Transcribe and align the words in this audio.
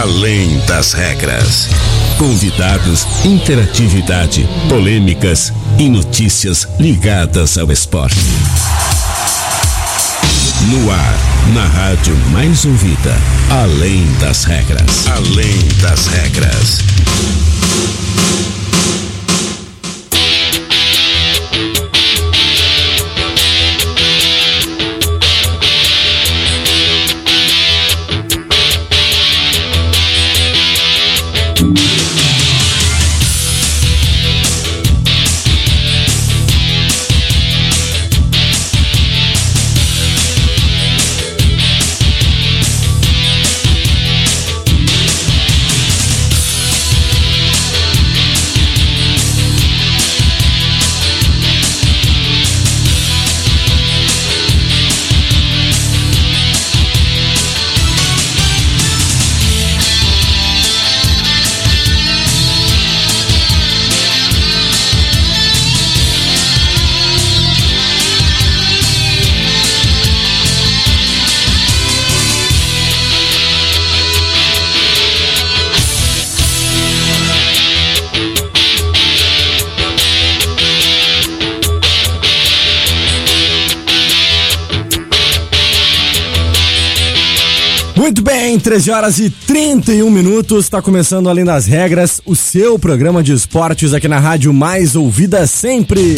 Além 0.00 0.60
das 0.60 0.92
regras. 0.92 1.68
Convidados, 2.18 3.04
interatividade, 3.24 4.48
polêmicas 4.68 5.52
e 5.76 5.88
notícias 5.88 6.68
ligadas 6.78 7.58
ao 7.58 7.72
esporte. 7.72 8.14
No 10.70 10.88
ar, 10.88 11.18
na 11.52 11.64
rádio 11.66 12.16
mais 12.30 12.64
ouvida, 12.64 13.12
Além 13.50 14.06
das 14.20 14.44
regras. 14.44 15.08
Além 15.08 15.58
das 15.82 16.06
regras. 16.06 16.78
Bem, 88.58 88.60
13 88.60 88.90
horas 88.90 89.18
e 89.18 89.30
31 89.30 90.10
minutos, 90.10 90.64
está 90.64 90.82
começando 90.82 91.28
Além 91.28 91.44
das 91.44 91.66
Regras, 91.66 92.20
o 92.26 92.34
seu 92.34 92.78
programa 92.78 93.22
de 93.22 93.32
esportes 93.32 93.94
aqui 93.94 94.08
na 94.08 94.18
rádio 94.18 94.52
mais 94.52 94.96
ouvida 94.96 95.46
sempre. 95.46 96.16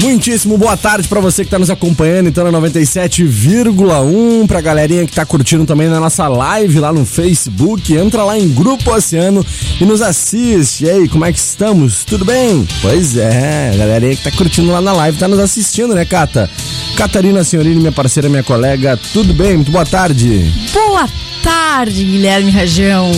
Muitíssimo 0.00 0.56
boa 0.56 0.76
tarde 0.76 1.08
para 1.08 1.18
você 1.18 1.42
que 1.42 1.48
está 1.48 1.58
nos 1.58 1.70
acompanhando, 1.70 2.28
então 2.28 2.48
na 2.48 2.56
97,1, 2.56 4.46
pra 4.46 4.60
galerinha 4.60 5.04
que 5.04 5.12
tá 5.12 5.26
curtindo 5.26 5.64
também 5.64 5.88
na 5.88 5.98
nossa 5.98 6.28
live 6.28 6.78
lá 6.78 6.92
no 6.92 7.04
Facebook, 7.04 7.92
entra 7.94 8.22
lá 8.22 8.38
em 8.38 8.48
Grupo 8.48 8.92
Oceano 8.92 9.44
e 9.80 9.84
nos 9.84 10.00
assiste. 10.00 10.84
E 10.84 10.90
aí, 10.90 11.08
como 11.08 11.24
é 11.24 11.32
que 11.32 11.38
estamos? 11.38 12.04
Tudo 12.04 12.24
bem? 12.24 12.66
Pois 12.80 13.16
é, 13.16 13.72
a 13.74 13.76
galerinha 13.76 14.14
que 14.14 14.22
tá 14.22 14.30
curtindo 14.30 14.70
lá 14.70 14.80
na 14.80 14.92
live 14.92 15.18
tá 15.18 15.26
nos 15.26 15.40
assistindo, 15.40 15.94
né, 15.94 16.04
Cata? 16.04 16.48
Catarina 16.96 17.42
Senhorini, 17.42 17.80
minha 17.80 17.92
parceira, 17.92 18.28
minha 18.28 18.44
colega, 18.44 18.96
tudo 19.12 19.34
bem? 19.34 19.56
Muito 19.56 19.72
boa 19.72 19.84
tarde. 19.84 20.52
Boa 20.72 21.08
tarde, 21.42 22.04
Guilherme 22.04 22.52
Rajão. 22.52 23.10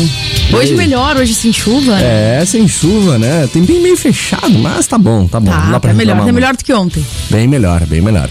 Hoje 0.53 0.75
melhor, 0.75 1.17
hoje 1.17 1.35
sem 1.35 1.53
chuva. 1.53 1.99
É, 2.01 2.45
sem 2.45 2.67
chuva, 2.67 3.19
né? 3.19 3.49
Tem 3.53 3.63
bem 3.63 3.81
meio 3.81 3.97
fechado, 3.97 4.51
mas 4.59 4.87
tá 4.87 4.99
bom, 4.99 5.27
tá 5.27 5.39
bom. 5.39 5.51
não 5.51 5.59
Tá, 5.61 5.71
dá 5.71 5.81
pra 5.81 5.91
tá 5.91 5.97
melhor, 5.97 6.25
tá 6.25 6.33
melhor 6.33 6.57
do 6.57 6.65
que 6.65 6.73
ontem. 6.73 7.05
Bem 7.31 7.47
melhor, 7.47 7.87
bem 7.87 8.01
melhor. 8.01 8.29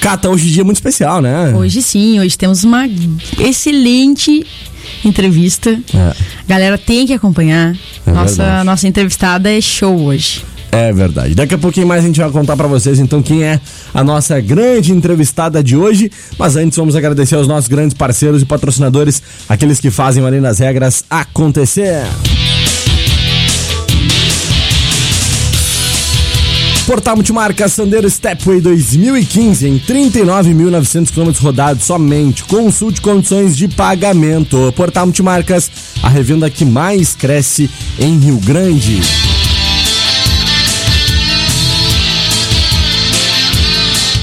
Cata, 0.00 0.28
hoje 0.28 0.48
é 0.48 0.52
dia 0.52 0.64
muito 0.64 0.76
especial, 0.76 1.20
né? 1.20 1.52
Hoje 1.54 1.80
sim, 1.82 2.18
hoje 2.20 2.36
temos 2.36 2.64
uma 2.64 2.88
excelente 3.38 4.44
entrevista. 5.04 5.70
É. 5.94 6.14
Galera 6.46 6.76
tem 6.76 7.06
que 7.06 7.12
acompanhar. 7.12 7.74
É 8.06 8.10
nossa, 8.10 8.42
verdade. 8.42 8.64
nossa 8.66 8.88
entrevistada 8.88 9.50
é 9.50 9.60
show 9.60 9.96
hoje. 10.04 10.42
É 10.72 10.92
verdade. 10.92 11.34
Daqui 11.34 11.54
a 11.54 11.58
pouquinho 11.58 11.86
mais 11.86 12.04
a 12.04 12.06
gente 12.06 12.20
vai 12.20 12.30
contar 12.30 12.56
pra 12.56 12.68
vocês 12.68 12.98
então 12.98 13.20
quem 13.22 13.42
é 13.42 13.60
a 13.92 14.04
nossa 14.04 14.40
grande 14.40 14.92
entrevistada 14.92 15.62
de 15.62 15.76
hoje. 15.76 16.10
Mas 16.38 16.56
antes 16.56 16.78
vamos 16.78 16.94
agradecer 16.94 17.34
aos 17.34 17.48
nossos 17.48 17.68
grandes 17.68 17.94
parceiros 17.94 18.42
e 18.42 18.46
patrocinadores, 18.46 19.22
aqueles 19.48 19.80
que 19.80 19.90
fazem 19.90 20.24
Além 20.24 20.40
das 20.40 20.58
Regras 20.58 21.04
acontecer. 21.10 22.04
Portal 26.86 27.14
Multimarcas 27.14 27.72
Sandero 27.72 28.10
Stepway 28.10 28.60
2015 28.60 29.68
em 29.68 29.78
39.900 29.78 31.12
km 31.12 31.30
rodados 31.40 31.84
somente. 31.84 32.42
Consulte 32.44 33.00
condições 33.00 33.56
de 33.56 33.68
pagamento. 33.68 34.72
Portal 34.74 35.06
Multimarcas, 35.06 35.70
a 36.02 36.08
revenda 36.08 36.50
que 36.50 36.64
mais 36.64 37.14
cresce 37.14 37.70
em 37.98 38.18
Rio 38.18 38.38
Grande. 38.38 39.00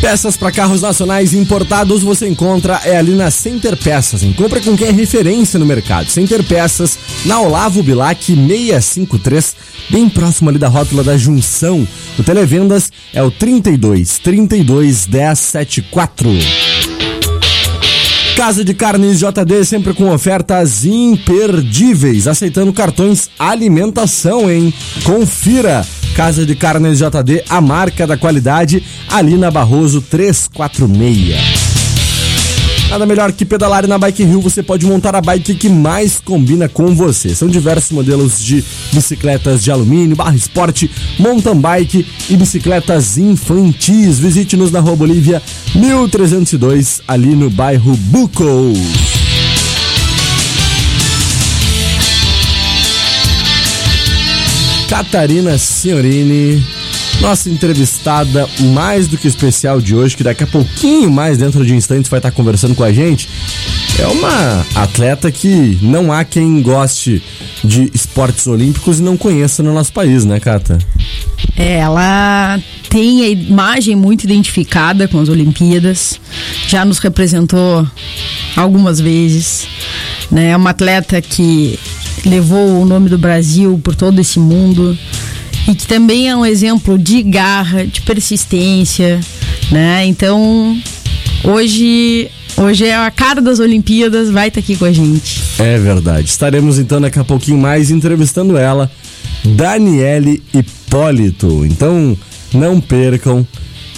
Peças 0.08 0.38
para 0.38 0.54
carros 0.54 0.82
nacionais 0.82 1.34
importados 1.34 2.02
você 2.02 2.30
encontra 2.30 2.80
é 2.86 2.96
ali 2.96 3.14
na 3.14 3.30
Center 3.30 3.76
Peças. 3.76 4.24
Em 4.24 4.32
compra 4.32 4.62
com 4.62 4.78
quem 4.78 4.88
é 4.88 4.92
referência 4.92 5.60
no 5.60 5.66
mercado. 5.66 6.10
Center 6.10 6.42
Peças, 6.46 6.98
na 7.26 7.42
Olavo 7.42 7.84
Bilac 7.84 8.24
653, 8.26 9.56
bem 9.90 10.08
próximo 10.08 10.50
ali 10.50 10.58
da 10.58 10.70
rótula 10.70 11.04
da 11.04 11.18
Junção. 11.18 11.86
O 12.18 12.24
televendas 12.24 12.90
é 13.14 13.22
o 13.22 13.30
32 13.30 14.20
32 14.20 15.08
10 15.08 15.40
74. 15.40 16.32
Casa 18.38 18.64
de 18.64 18.74
Carnes 18.74 19.20
JD 19.20 19.66
sempre 19.66 19.94
com 19.94 20.10
ofertas 20.14 20.86
imperdíveis, 20.86 22.30
aceitando 22.30 22.72
cartões 22.72 23.30
alimentação, 23.38 24.50
hein? 24.50 24.74
Confira. 25.04 25.86
Casa 26.18 26.44
de 26.48 26.56
Carnes 26.56 26.98
JD, 26.98 27.44
a 27.48 27.62
marca 27.62 28.08
da 28.08 28.18
qualidade, 28.18 28.84
ali 29.08 29.38
na 29.38 29.52
Barroso 29.52 30.02
346. 30.02 31.36
Nada 32.90 33.06
melhor 33.06 33.32
que 33.32 33.46
pedalar 33.46 33.84
e 33.84 33.88
na 33.88 34.00
Bike 34.00 34.24
Rio 34.24 34.42
você 34.42 34.64
pode 34.64 34.88
montar 34.88 35.16
a 35.16 35.22
bike 35.22 35.54
que 35.54 35.70
mais 35.70 36.20
combina 36.20 36.68
com 36.68 36.96
você. 36.96 37.36
São 37.36 37.48
diversos 37.48 37.92
modelos 37.92 38.44
de 38.44 38.66
bicicletas 38.92 39.64
de 39.64 39.70
alumínio, 39.70 40.16
barra 40.16 40.36
esporte, 40.36 40.90
mountain 41.20 41.62
bike 41.62 42.08
e 42.32 42.36
bicicletas 42.36 43.20
infantis. 43.20 44.18
Visite-nos 44.18 44.72
na 44.72 44.80
Rua 44.80 44.96
Bolívia 44.96 45.40
1302, 45.76 47.04
ali 47.08 47.36
no 47.36 47.52
bairro 47.52 47.96
Bucos. 47.96 49.17
Catarina 54.90 55.58
Signorini, 55.58 56.66
nossa 57.20 57.50
entrevistada 57.50 58.48
mais 58.74 59.08
do 59.08 59.18
que 59.18 59.28
especial 59.28 59.82
de 59.82 59.94
hoje, 59.94 60.16
que 60.16 60.24
daqui 60.24 60.44
a 60.44 60.48
pouquinho 60.48 61.12
mais 61.12 61.38
dentro 61.38 61.66
de 61.66 61.76
instantes 61.76 62.10
vai 62.10 62.20
estar 62.20 62.32
conversando 62.32 62.74
com 62.74 62.84
a 62.84 62.92
gente. 62.92 63.28
É 64.00 64.08
uma 64.08 64.66
atleta 64.76 65.32
que 65.32 65.78
não 65.82 66.12
há 66.12 66.24
quem 66.24 66.62
goste 66.62 67.22
de 67.64 67.92
esportes 67.94 68.48
olímpicos 68.48 69.00
e 69.00 69.02
não 69.02 69.18
conheça 69.18 69.62
no 69.62 69.74
nosso 69.74 69.92
país, 69.92 70.24
né, 70.24 70.40
Cata? 70.40 70.78
É, 71.58 71.80
ela 71.80 72.60
tem 72.90 73.24
a 73.24 73.30
imagem 73.30 73.96
muito 73.96 74.24
identificada 74.24 75.08
com 75.08 75.20
as 75.20 75.28
Olimpíadas, 75.28 76.20
já 76.68 76.86
nos 76.86 77.00
representou 77.00 77.86
algumas 78.56 79.02
vezes, 79.02 79.68
né? 80.32 80.52
É 80.52 80.56
uma 80.56 80.70
atleta 80.70 81.22
que 81.22 81.78
levou 82.28 82.82
o 82.82 82.86
nome 82.86 83.10
do 83.10 83.18
Brasil 83.18 83.80
por 83.84 83.96
todo 83.96 84.20
esse 84.20 84.40
mundo 84.40 84.98
e 85.68 85.76
que 85.76 85.88
também 85.88 86.30
é 86.30 86.36
um 86.36 86.46
exemplo 86.46 86.98
de 86.98 87.22
garra, 87.24 87.86
de 87.86 88.02
persistência, 88.02 89.20
né? 89.72 90.06
Então, 90.06 90.78
hoje 91.44 92.30
hoje 92.58 92.86
é 92.86 92.96
a 92.96 93.12
cara 93.12 93.42
das 93.42 93.60
Olimpíadas, 93.60 94.32
vai 94.32 94.48
estar 94.48 94.60
aqui 94.60 94.76
com 94.76 94.86
a 94.86 94.92
gente. 94.92 95.42
É 95.60 95.78
verdade. 95.78 96.28
Estaremos 96.28 96.80
então 96.80 97.00
daqui 97.00 97.20
a 97.20 97.24
pouquinho 97.24 97.58
mais 97.58 97.92
entrevistando 97.92 98.58
ela, 98.58 98.90
Daniele 99.44 100.42
Hipólito. 100.54 101.66
Então, 101.66 102.18
não 102.54 102.82
percam. 102.82 103.46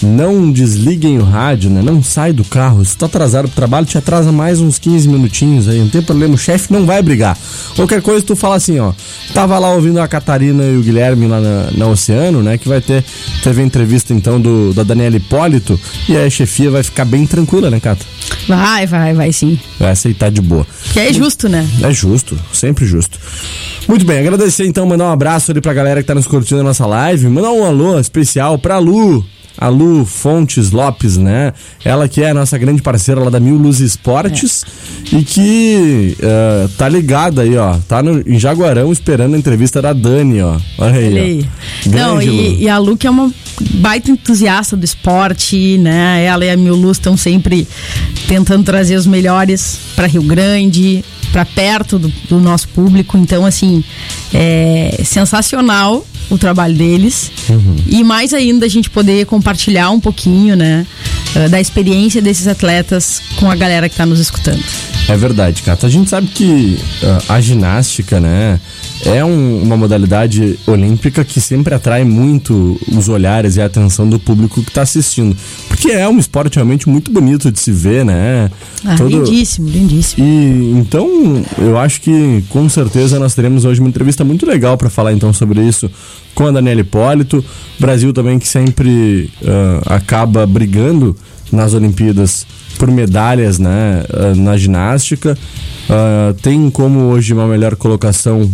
Não 0.02 0.50
desliguem 0.50 1.18
o 1.18 1.22
rádio, 1.22 1.70
né? 1.70 1.82
Não 1.82 2.02
sai 2.02 2.32
do 2.32 2.44
carro. 2.44 2.84
Se 2.84 2.96
tu 2.96 3.00
tá 3.00 3.06
atrasado 3.06 3.46
pro 3.48 3.56
trabalho, 3.56 3.86
te 3.86 3.98
atrasa 3.98 4.32
mais 4.32 4.60
uns 4.60 4.78
15 4.78 5.08
minutinhos 5.08 5.68
aí. 5.68 5.78
Não 5.78 5.88
tem 5.88 6.02
problema, 6.02 6.34
o 6.34 6.38
chefe 6.38 6.72
não 6.72 6.86
vai 6.86 7.02
brigar. 7.02 7.36
Qualquer 7.76 8.02
coisa, 8.02 8.24
tu 8.24 8.34
fala 8.34 8.56
assim, 8.56 8.78
ó. 8.78 8.92
Tava 9.34 9.58
lá 9.58 9.72
ouvindo 9.72 10.00
a 10.00 10.08
Catarina 10.08 10.64
e 10.64 10.76
o 10.76 10.82
Guilherme 10.82 11.26
lá 11.26 11.40
na, 11.40 11.70
na 11.72 11.86
Oceano, 11.86 12.42
né? 12.42 12.58
Que 12.58 12.68
vai 12.68 12.80
ter. 12.80 13.04
Teve 13.42 13.62
a 13.62 13.64
entrevista 13.64 14.12
então 14.14 14.40
do, 14.40 14.72
da 14.72 14.82
Daniela 14.82 15.16
Hipólito. 15.16 15.78
E 16.08 16.16
aí 16.16 16.26
a 16.26 16.30
chefia 16.30 16.70
vai 16.70 16.82
ficar 16.82 17.04
bem 17.04 17.26
tranquila, 17.26 17.70
né, 17.70 17.80
Cata? 17.80 18.04
Vai, 18.48 18.86
vai, 18.86 19.14
vai 19.14 19.32
sim. 19.32 19.58
Vai 19.78 19.92
aceitar 19.92 20.30
de 20.30 20.40
boa. 20.40 20.66
Que 20.92 21.00
é 21.00 21.12
justo, 21.12 21.48
né? 21.48 21.66
É 21.82 21.92
justo, 21.92 22.38
sempre 22.52 22.86
justo. 22.86 23.18
Muito 23.88 24.04
bem, 24.04 24.18
agradecer 24.18 24.66
então, 24.66 24.86
mandar 24.86 25.06
um 25.06 25.12
abraço 25.12 25.50
ali 25.50 25.60
pra 25.60 25.72
galera 25.74 26.00
que 26.00 26.06
tá 26.06 26.14
nos 26.14 26.26
curtindo 26.26 26.60
a 26.60 26.64
nossa 26.64 26.86
live. 26.86 27.28
Mandar 27.28 27.50
um 27.50 27.64
alô 27.64 27.98
especial 27.98 28.58
pra 28.58 28.78
Lu, 28.78 29.24
a 29.60 29.68
Lu 29.68 30.04
Fontes 30.06 30.70
Lopes, 30.70 31.18
né? 31.18 31.52
Ela 31.84 32.08
que 32.08 32.22
é 32.22 32.30
a 32.30 32.34
nossa 32.34 32.56
grande 32.56 32.80
parceira 32.80 33.20
lá 33.20 33.28
da 33.28 33.38
Mil 33.38 33.56
Luz 33.56 33.80
Esportes 33.80 34.64
é. 35.12 35.16
e 35.16 35.22
que 35.22 36.16
uh, 36.18 36.68
tá 36.70 36.88
ligada 36.88 37.42
aí, 37.42 37.56
ó. 37.56 37.76
Tá 37.86 38.02
no, 38.02 38.20
em 38.26 38.38
Jaguarão 38.38 38.90
esperando 38.90 39.34
a 39.34 39.38
entrevista 39.38 39.82
da 39.82 39.92
Dani, 39.92 40.40
ó. 40.40 40.58
Olha 40.78 40.98
aí. 40.98 41.06
Olha 41.08 41.22
aí. 41.22 41.48
Não, 41.86 42.22
e, 42.22 42.62
e, 42.62 42.68
a 42.68 42.78
Lu 42.78 42.96
que 42.96 43.06
é 43.06 43.10
uma 43.10 43.30
baita 43.74 44.10
entusiasta 44.10 44.76
do 44.76 44.84
esporte, 44.84 45.78
né? 45.78 46.24
Ela 46.24 46.44
e 46.44 46.50
a 46.50 46.56
Mil 46.56 46.74
Luz 46.74 46.96
estão 46.98 47.16
sempre 47.16 47.66
tentando 48.26 48.64
trazer 48.64 48.96
os 48.96 49.06
melhores 49.06 49.78
para 49.94 50.06
Rio 50.06 50.22
Grande, 50.22 51.04
para 51.32 51.44
perto 51.44 51.98
do, 51.98 52.08
do, 52.28 52.40
nosso 52.40 52.68
público. 52.68 53.16
Então, 53.16 53.44
assim, 53.44 53.84
é 54.32 55.00
sensacional 55.04 56.04
o 56.28 56.38
trabalho 56.38 56.74
deles. 56.74 57.30
Uhum. 57.48 57.76
E 57.86 58.04
mais 58.04 58.32
ainda 58.32 58.66
a 58.66 58.68
gente 58.68 58.88
poder 58.88 59.26
compartilhar 59.26 59.90
um 59.90 60.00
pouquinho, 60.00 60.56
né, 60.56 60.86
eh, 61.34 61.48
da 61.48 61.60
experiência 61.60 62.22
desses 62.22 62.46
atletas 62.46 63.20
com 63.36 63.50
a 63.50 63.56
galera 63.56 63.88
que 63.88 63.94
está 63.94 64.06
nos 64.06 64.20
escutando. 64.20 64.62
É 65.08 65.16
verdade, 65.16 65.62
Cata. 65.62 65.86
A 65.86 65.90
gente 65.90 66.08
sabe 66.08 66.28
que 66.28 66.78
uh, 67.02 67.32
a 67.32 67.40
ginástica, 67.40 68.20
né, 68.20 68.60
é 69.04 69.24
um, 69.24 69.62
uma 69.62 69.76
modalidade 69.76 70.58
olímpica 70.66 71.24
que 71.24 71.40
sempre 71.40 71.74
atrai 71.74 72.04
muito 72.04 72.78
os 72.92 73.08
olhares 73.08 73.56
e 73.56 73.60
a 73.60 73.66
atenção 73.66 74.08
do 74.08 74.18
público 74.18 74.62
que 74.62 74.68
está 74.68 74.82
assistindo. 74.82 75.36
Porque 75.68 75.90
é 75.90 76.08
um 76.08 76.18
esporte 76.18 76.56
realmente 76.56 76.88
muito 76.88 77.10
bonito 77.10 77.50
de 77.50 77.58
se 77.58 77.72
ver, 77.72 78.04
né? 78.04 78.50
Ah, 78.84 78.96
Todo... 78.96 79.08
lindíssimo, 79.08 79.68
lindíssimo. 79.68 80.24
E 80.24 80.72
então, 80.76 81.08
eu 81.58 81.78
acho 81.78 82.00
que 82.00 82.44
com 82.48 82.68
certeza 82.68 83.18
nós 83.18 83.34
teremos 83.34 83.64
hoje 83.64 83.80
uma 83.80 83.88
entrevista 83.88 84.24
muito 84.24 84.44
legal 84.46 84.76
para 84.76 84.90
falar 84.90 85.12
então 85.12 85.32
sobre 85.32 85.62
isso 85.62 85.90
com 86.34 86.46
a 86.46 86.50
Daniela 86.50 86.80
Hipólito. 86.80 87.44
Brasil 87.78 88.12
também 88.12 88.38
que 88.38 88.46
sempre 88.46 89.30
uh, 89.42 89.92
acaba 89.92 90.46
brigando 90.46 91.16
nas 91.50 91.74
Olimpíadas 91.74 92.46
por 92.78 92.90
medalhas 92.90 93.58
né, 93.58 94.04
uh, 94.08 94.34
na 94.36 94.56
ginástica. 94.56 95.36
Uh, 95.88 96.34
tem 96.34 96.70
como 96.70 97.00
hoje 97.06 97.32
uma 97.32 97.46
melhor 97.46 97.76
colocação 97.76 98.48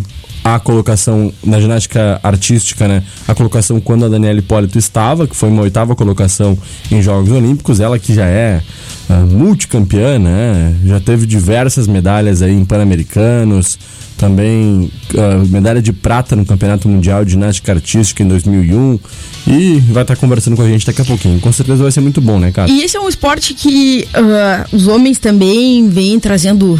a 0.54 0.60
colocação 0.60 1.32
na 1.44 1.60
ginástica 1.60 2.20
artística, 2.22 2.86
né? 2.86 3.02
A 3.26 3.34
colocação 3.34 3.80
quando 3.80 4.04
a 4.04 4.08
Daniela 4.08 4.38
Hipólito 4.38 4.78
estava, 4.78 5.26
que 5.26 5.34
foi 5.34 5.48
uma 5.48 5.62
oitava 5.62 5.96
colocação 5.96 6.56
em 6.88 7.02
Jogos 7.02 7.32
Olímpicos, 7.32 7.80
ela 7.80 7.98
que 7.98 8.14
já 8.14 8.26
é 8.26 8.62
uh, 9.10 9.26
multicampeã, 9.26 10.20
né? 10.20 10.72
Já 10.84 11.00
teve 11.00 11.26
diversas 11.26 11.88
medalhas 11.88 12.42
aí 12.42 12.52
em 12.52 12.64
Pan-Americanos, 12.64 13.76
também 14.16 14.90
uh, 15.14 15.46
medalha 15.48 15.80
de 15.80 15.92
prata 15.92 16.34
no 16.34 16.44
Campeonato 16.44 16.88
Mundial 16.88 17.24
de 17.24 17.32
Ginástica 17.32 17.72
Artística 17.72 18.22
em 18.22 18.28
2001 18.28 18.98
e 19.46 19.78
vai 19.92 20.02
estar 20.02 20.16
conversando 20.16 20.56
com 20.56 20.62
a 20.62 20.68
gente 20.68 20.86
daqui 20.86 21.02
a 21.02 21.04
pouquinho. 21.04 21.38
Com 21.40 21.52
certeza 21.52 21.82
vai 21.82 21.92
ser 21.92 22.00
muito 22.00 22.20
bom, 22.20 22.38
né, 22.38 22.50
cara? 22.50 22.70
E 22.70 22.82
esse 22.82 22.96
é 22.96 23.00
um 23.00 23.08
esporte 23.08 23.54
que 23.54 24.08
uh, 24.14 24.76
os 24.76 24.86
homens 24.86 25.18
também 25.18 25.88
vêm 25.88 26.18
trazendo 26.18 26.74
uh, 26.74 26.78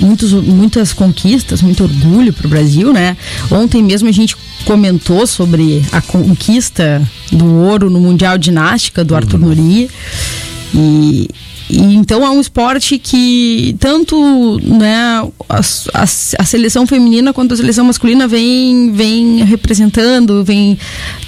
muitos, 0.00 0.32
muitas 0.32 0.92
conquistas, 0.92 1.60
muito 1.60 1.82
orgulho 1.82 2.32
para 2.32 2.46
o 2.46 2.50
Brasil, 2.50 2.92
né? 2.92 3.16
Ontem 3.50 3.82
mesmo 3.82 4.08
a 4.08 4.12
gente 4.12 4.36
comentou 4.64 5.26
sobre 5.26 5.82
a 5.92 6.00
conquista 6.00 7.02
do 7.30 7.46
ouro 7.46 7.90
no 7.90 8.00
Mundial 8.00 8.38
de 8.38 8.46
Ginástica 8.46 9.04
do 9.04 9.14
Arthur 9.14 9.40
uhum. 9.40 9.48
Nori 9.48 9.90
e 10.74 11.28
e, 11.68 11.94
então 11.94 12.24
é 12.24 12.30
um 12.30 12.40
esporte 12.40 12.98
que 12.98 13.76
tanto 13.78 14.58
né, 14.62 14.94
a, 15.48 15.60
a, 15.94 16.02
a, 16.02 16.44
seleção 16.44 16.86
feminina 16.86 17.32
quanto 17.32 17.54
a 17.54 17.56
seleção 17.56 17.84
masculina 17.84 18.28
vem, 18.28 18.92
vem 18.92 19.44
representando, 19.44 20.44
vem 20.44 20.78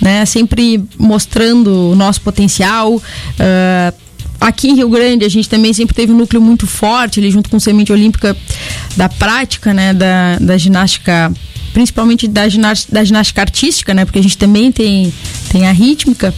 né, 0.00 0.24
sempre 0.26 0.82
mostrando 0.98 1.92
o 1.92 1.94
nosso 1.96 2.20
potencial. 2.20 2.94
Uh, 2.94 3.94
aqui 4.40 4.68
em 4.68 4.76
Rio 4.76 4.88
Grande 4.88 5.24
a 5.24 5.28
gente 5.28 5.48
também 5.48 5.72
sempre 5.72 5.94
teve 5.94 6.12
um 6.12 6.16
núcleo 6.16 6.42
muito 6.42 6.66
forte, 6.66 7.20
ali 7.20 7.30
junto 7.30 7.48
com 7.48 7.56
o 7.56 7.60
Semente 7.60 7.92
Olímpica 7.92 8.36
da 8.96 9.08
prática, 9.08 9.72
né, 9.72 9.94
da, 9.94 10.38
da 10.38 10.58
ginástica 10.58 11.32
principalmente 11.76 12.26
da 12.26 12.48
ginástica, 12.48 12.94
da 12.94 13.04
ginástica 13.04 13.42
artística, 13.42 13.92
né? 13.92 14.06
Porque 14.06 14.18
a 14.18 14.22
gente 14.22 14.38
também 14.38 14.72
tem, 14.72 15.12
tem 15.50 15.68
a 15.68 15.72
rítmica. 15.72 16.32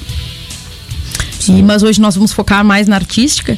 E, 1.49 1.63
mas 1.63 1.83
hoje 1.83 2.01
nós 2.01 2.15
vamos 2.15 2.33
focar 2.33 2.65
mais 2.65 2.87
na 2.87 2.97
artística. 2.97 3.57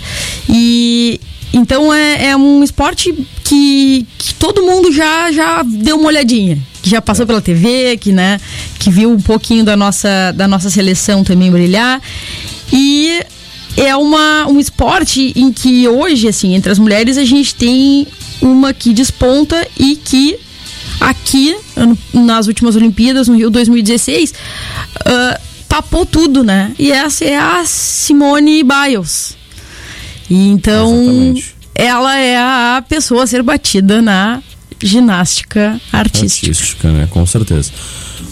E 0.49 1.21
então 1.53 1.93
é, 1.93 2.27
é 2.27 2.37
um 2.37 2.63
esporte 2.63 3.13
que, 3.45 4.07
que 4.17 4.35
todo 4.35 4.63
mundo 4.63 4.93
já, 4.93 5.33
já 5.33 5.63
deu 5.63 5.99
uma 5.99 6.09
olhadinha. 6.09 6.59
Que 6.83 6.89
já 6.89 7.03
passou 7.03 7.27
pela 7.27 7.43
TV, 7.43 7.99
que, 7.99 8.13
né, 8.13 8.41
que 8.79 8.91
viu 8.91 9.11
um 9.11 9.21
pouquinho 9.21 9.65
da 9.65 9.77
nossa, 9.77 10.33
da 10.33 10.49
nossa 10.49 10.71
seleção 10.71 11.23
também 11.25 11.51
brilhar. 11.51 12.01
E 12.73 13.21
é 13.77 13.95
uma, 13.97 14.47
um 14.47 14.59
esporte 14.59 15.33
em 15.37 15.53
que 15.53 15.87
hoje, 15.89 16.29
assim, 16.29 16.55
entre 16.55 16.71
as 16.71 16.79
mulheres, 16.79 17.19
a 17.19 17.25
gente 17.25 17.55
tem 17.55 18.07
uma 18.41 18.73
que 18.73 18.95
desponta 18.95 19.67
e 19.79 19.97
que 19.97 20.39
aqui, 21.01 21.57
nas 22.13 22.47
últimas 22.47 22.77
Olimpíadas, 22.77 23.29
no 23.29 23.37
Rio 23.37 23.51
2016, 23.51 24.33
uh, 24.33 25.50
tapou 25.71 26.05
tudo, 26.05 26.43
né? 26.43 26.73
E 26.77 26.91
essa 26.91 27.25
é 27.25 27.39
a 27.39 27.65
Simone 27.65 28.65
Biles. 28.65 29.37
E 30.29 30.49
então, 30.49 30.93
Exatamente. 31.01 31.55
ela 31.77 32.17
é 32.19 32.37
a 32.37 32.85
pessoa 32.87 33.23
a 33.23 33.27
ser 33.27 33.45
batida 33.45 34.03
na 34.03 34.43
ginástica 34.83 35.81
artística. 35.93 36.49
Artística, 36.49 36.91
né? 36.91 37.07
Com 37.09 37.25
certeza. 37.25 37.71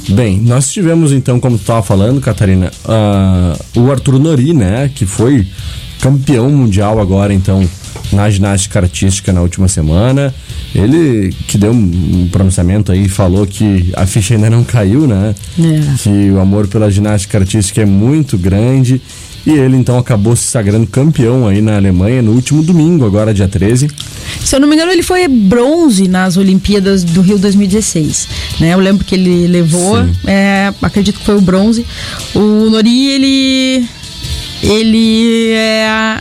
Bem, 0.09 0.41
nós 0.41 0.73
tivemos 0.73 1.13
então, 1.13 1.39
como 1.39 1.57
tu 1.57 1.61
estava 1.61 1.83
falando, 1.83 2.21
Catarina, 2.21 2.73
uh, 2.85 3.81
o 3.81 3.93
Arthur 3.93 4.19
Nori, 4.19 4.53
né? 4.53 4.91
Que 4.93 5.07
foi 5.07 5.47
campeão 6.01 6.51
mundial 6.51 7.01
agora, 7.01 7.33
então, 7.33 7.69
na 8.13 8.29
ginástica 8.31 8.79
artística 8.79 9.33
na 9.33 9.43
última 9.43 9.69
semana. 9.69 10.35
Ele 10.75 11.35
que 11.47 11.57
deu 11.57 11.73
um 11.73 12.29
pronunciamento 12.31 12.93
aí 12.93 13.09
falou 13.09 13.47
que 13.47 13.91
a 13.95 14.07
ficha 14.07 14.35
ainda 14.35 14.51
não 14.51 14.65
caiu, 14.65 15.07
né? 15.07 15.35
É. 15.59 15.97
Que 15.99 16.31
o 16.31 16.41
amor 16.41 16.67
pela 16.69 16.91
ginástica 16.91 17.39
artística 17.39 17.83
é 17.83 17.87
muito 17.87 18.37
grande. 18.37 19.01
E 19.47 19.53
ele 19.53 19.77
então 19.77 19.97
acabou 19.97 20.37
se 20.37 20.45
sagrando 20.45 20.87
campeão 20.87 21.47
aí 21.47 21.63
na 21.63 21.77
Alemanha 21.77 22.21
no 22.21 22.33
último 22.33 22.63
domingo, 22.63 23.07
agora 23.07 23.33
dia 23.33 23.49
13. 23.49 23.89
Se 24.45 24.55
eu 24.55 24.61
não 24.61 24.69
me 24.69 24.75
engano, 24.75 24.93
ele 24.93 25.03
foi 25.03 25.27
bronze 25.27 26.07
nas 26.07 26.37
Olimpíadas 26.37 27.03
do 27.03 27.23
Rio 27.23 27.39
2016. 27.39 28.29
Né? 28.61 28.75
Eu 28.75 28.79
lembro 28.79 29.07
que 29.07 29.15
ele 29.15 29.47
levou, 29.47 30.05
é, 30.27 30.73
acredito 30.83 31.19
que 31.19 31.25
foi 31.25 31.37
o 31.37 31.41
bronze. 31.41 31.87
O 32.35 32.69
Nori, 32.71 33.09
ele. 33.09 33.89
Ele 34.61 35.53
é 35.53 36.21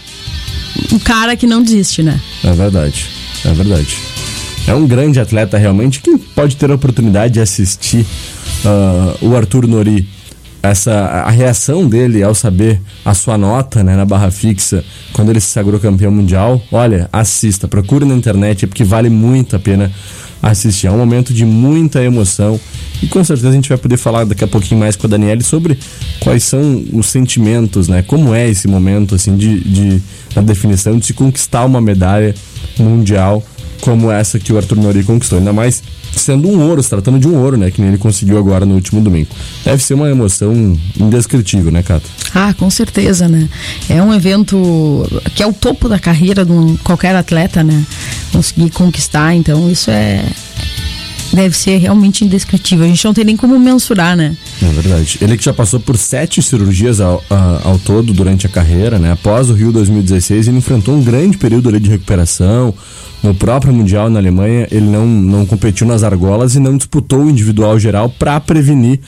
um 0.92 1.00
cara 1.00 1.36
que 1.36 1.48
não 1.48 1.64
desiste, 1.64 2.04
né? 2.04 2.20
É 2.44 2.52
verdade, 2.52 3.06
é 3.46 3.54
verdade. 3.54 3.98
É 4.68 4.74
um 4.74 4.86
grande 4.86 5.20
atleta 5.20 5.58
realmente. 5.58 6.02
Quem 6.02 6.18
pode 6.18 6.58
ter 6.58 6.70
a 6.70 6.76
oportunidade 6.76 7.36
de 7.36 7.40
assistir 7.40 8.06
uh, 8.66 9.26
o 9.26 9.36
Arthur 9.36 9.66
Nori, 9.66 10.08
essa, 10.62 10.94
a 10.94 11.32
reação 11.32 11.88
dele 11.88 12.22
ao 12.22 12.36
saber 12.36 12.82
a 13.06 13.14
sua 13.14 13.38
nota 13.38 13.84
né, 13.84 13.96
na 13.96 14.06
barra 14.06 14.30
fixa 14.30 14.84
quando 15.14 15.30
ele 15.30 15.40
se 15.40 15.48
sagrou 15.48 15.80
campeão 15.80 16.12
mundial, 16.12 16.62
olha, 16.72 17.10
assista, 17.14 17.68
procure 17.68 18.04
na 18.04 18.14
internet 18.14 18.68
porque 18.68 18.84
vale 18.84 19.10
muito 19.10 19.56
a 19.56 19.60
pena 19.60 19.92
assistir. 20.42 20.88
É 20.88 20.92
um 20.92 20.98
momento 20.98 21.34
de 21.34 21.46
muita 21.46 22.04
emoção 22.04 22.60
e 23.02 23.08
com 23.08 23.24
certeza 23.24 23.50
a 23.50 23.52
gente 23.52 23.70
vai 23.70 23.78
poder 23.78 23.98
falar 23.98 24.26
daqui 24.26 24.44
a 24.44 24.48
pouquinho 24.48 24.80
mais 24.80 24.96
com 24.96 25.08
a 25.08 25.10
Daniele 25.10 25.44
sobre 25.44 25.78
quais 26.20 26.44
são 26.44 26.84
os 26.94 27.08
sentimentos, 27.08 27.88
né? 27.88 28.02
Como 28.02 28.34
é 28.34 28.50
esse 28.50 28.68
momento 28.68 29.16
assim 29.16 29.36
de, 29.36 29.60
de 29.62 30.02
na 30.36 30.42
definição 30.42 30.98
de 30.98 31.06
se 31.06 31.14
conquistar 31.14 31.66
uma 31.66 31.82
medalha 31.82 32.34
mundial 32.80 33.44
como 33.82 34.12
essa 34.12 34.40
que 34.40 34.52
o 34.52 34.58
Arthur 34.58 34.78
Nori 34.78 35.04
conquistou. 35.04 35.40
Ainda 35.40 35.54
mais 35.54 35.84
sendo 36.16 36.48
um 36.48 36.60
ouro, 36.62 36.82
se 36.82 36.90
tratando 36.90 37.20
de 37.20 37.28
um 37.28 37.38
ouro, 37.38 37.58
né? 37.58 37.70
Que 37.70 37.80
nem 37.80 37.92
ele 37.92 37.98
conseguiu 37.98 38.38
agora 38.38 38.66
no 38.66 38.76
último 38.76 39.02
domingo. 39.02 39.30
Deve 39.64 39.84
ser 39.84 39.94
uma 39.94 40.10
emoção 40.10 40.78
indescritível, 41.00 41.72
né, 41.72 41.84
Cato? 41.84 42.10
Ah, 42.34 42.54
com 42.58 42.70
certeza, 42.70 43.28
né? 43.28 43.48
É 43.90 44.02
um 44.02 44.14
evento 44.14 45.08
que 45.36 45.44
é 45.44 45.48
o 45.48 45.54
topo 45.54 45.88
da 45.88 46.00
carreira 46.00 46.44
de 46.44 46.52
um, 46.52 46.76
qualquer 46.78 47.16
atleta, 47.16 47.64
né? 47.64 47.84
Conseguir 48.32 48.72
conquistar, 48.72 49.36
então 49.36 49.70
isso 49.70 49.92
é 49.92 50.24
deve 51.34 51.58
ser 51.58 51.78
realmente 51.78 52.24
indescritível. 52.24 52.86
A 52.86 52.88
gente 52.88 53.04
não 53.04 53.14
tem 53.14 53.26
nem 53.26 53.38
como 53.38 53.60
mensurar, 53.60 54.16
né? 54.16 54.36
É 54.62 54.66
verdade. 54.68 55.18
Ele 55.22 55.38
que 55.38 55.44
já 55.44 55.54
passou 55.54 55.80
por 55.80 55.98
sete 55.98 56.42
cirurgias 56.42 57.00
ao, 57.00 57.24
ao 57.64 57.78
todo 57.80 58.14
durante 58.14 58.46
a 58.46 58.50
carreira, 58.50 58.98
né? 58.98 59.12
Após 59.12 59.50
o 59.50 59.54
Rio 59.54 59.72
2016, 59.72 60.48
ele 60.48 60.58
enfrentou 60.58 60.96
um 60.96 61.04
grande 61.04 61.38
período 61.38 61.70
ali 61.70 61.80
de 61.80 61.90
recuperação. 61.90 62.74
No 63.24 63.34
próprio 63.34 63.74
Mundial 63.74 64.10
na 64.10 64.20
Alemanha, 64.20 64.68
ele 64.72 64.86
não, 64.86 65.08
não 65.08 65.46
competiu 65.46 65.88
nas 65.88 66.04
argolas 66.04 66.56
e 66.56 66.60
não 66.60 66.78
disputou 66.78 67.24
o 67.24 67.30
individual 67.30 67.80
geral 67.80 68.10
para 68.10 68.40
prevenir 68.40 69.00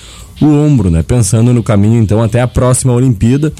o 0.42 0.48
ombro, 0.48 0.90
né? 0.90 1.04
Pensando 1.04 1.54
no 1.54 1.62
caminho 1.62 2.02
então 2.02 2.22
até 2.22 2.42
a 2.42 2.48
próxima 2.48 2.94
Olimpíada, 2.94 3.54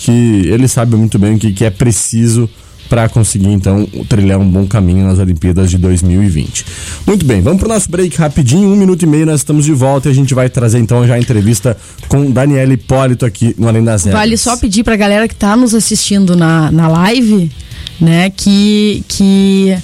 que 0.00 0.10
ele 0.46 0.66
sabe 0.66 0.96
muito 0.96 1.18
bem 1.18 1.34
o 1.34 1.38
que, 1.38 1.52
que 1.52 1.64
é 1.64 1.70
preciso 1.70 2.48
para 2.92 3.08
conseguir 3.08 3.48
então 3.48 3.88
trilhar 4.06 4.38
um 4.38 4.46
bom 4.46 4.66
caminho 4.66 5.06
nas 5.06 5.18
Olimpíadas 5.18 5.70
de 5.70 5.78
2020. 5.78 6.66
Muito 7.06 7.24
bem, 7.24 7.40
vamos 7.40 7.58
para 7.58 7.70
o 7.70 7.72
nosso 7.72 7.90
break 7.90 8.18
rapidinho, 8.18 8.68
um 8.68 8.76
minuto 8.76 9.04
e 9.04 9.06
meio, 9.06 9.24
nós 9.24 9.40
estamos 9.40 9.64
de 9.64 9.72
volta 9.72 10.10
e 10.10 10.12
a 10.12 10.14
gente 10.14 10.34
vai 10.34 10.50
trazer 10.50 10.78
então 10.78 11.06
já 11.06 11.14
a 11.14 11.18
entrevista 11.18 11.74
com 12.06 12.30
Daniela 12.30 12.70
Hipólito 12.74 13.24
aqui 13.24 13.54
no 13.56 13.66
Além 13.66 13.82
das 13.82 14.04
Regras. 14.04 14.20
Vale 14.20 14.36
só 14.36 14.58
pedir 14.58 14.84
para 14.84 14.92
a 14.92 14.98
galera 14.98 15.26
que 15.26 15.32
está 15.32 15.56
nos 15.56 15.74
assistindo 15.74 16.36
na, 16.36 16.70
na 16.70 16.86
live 16.86 17.50
né, 17.98 18.28
que, 18.28 19.02
que 19.08 19.74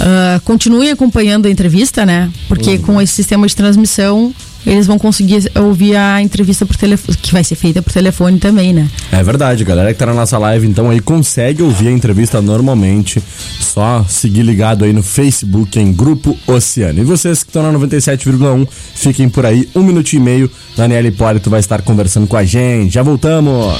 uh, 0.00 0.40
continue 0.44 0.88
acompanhando 0.88 1.44
a 1.44 1.50
entrevista, 1.50 2.06
né? 2.06 2.30
Porque 2.48 2.76
uhum. 2.76 2.82
com 2.82 3.02
esse 3.02 3.12
sistema 3.12 3.46
de 3.46 3.54
transmissão 3.54 4.34
eles 4.66 4.86
vão 4.86 4.98
conseguir 4.98 5.50
ouvir 5.54 5.96
a 5.96 6.20
entrevista 6.20 6.64
por 6.64 6.76
telefone, 6.76 7.16
que 7.18 7.32
vai 7.32 7.44
ser 7.44 7.54
feita 7.54 7.82
por 7.82 7.92
telefone 7.92 8.38
também, 8.38 8.72
né? 8.72 8.88
É 9.12 9.22
verdade, 9.22 9.64
galera 9.64 9.92
que 9.92 9.98
tá 9.98 10.06
na 10.06 10.14
nossa 10.14 10.38
live, 10.38 10.66
então 10.66 10.90
aí 10.90 11.00
consegue 11.00 11.62
ouvir 11.62 11.88
a 11.88 11.92
entrevista 11.92 12.40
normalmente, 12.40 13.22
só 13.60 14.04
seguir 14.08 14.42
ligado 14.42 14.84
aí 14.84 14.92
no 14.92 15.02
Facebook 15.02 15.78
em 15.78 15.92
Grupo 15.92 16.36
Oceano. 16.46 17.00
E 17.00 17.04
vocês 17.04 17.42
que 17.42 17.50
estão 17.50 17.62
na 17.62 17.78
97,1, 17.78 18.66
fiquem 18.94 19.28
por 19.28 19.44
aí, 19.46 19.68
um 19.74 19.82
minutinho 19.82 20.22
e 20.22 20.24
meio, 20.24 20.50
Daniela 20.76 21.06
Hipólito 21.06 21.50
vai 21.50 21.60
estar 21.60 21.82
conversando 21.82 22.26
com 22.26 22.36
a 22.36 22.44
gente. 22.44 22.94
Já 22.94 23.02
voltamos! 23.02 23.74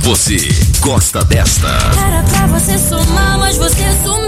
Você 0.00 0.36
gosta 0.80 1.24
desta? 1.24 1.66
Era 1.66 2.22
pra 2.24 2.46
você 2.48 2.78
somar, 2.78 3.38
mas 3.38 3.56
você 3.56 3.84
sumiu. 4.02 4.23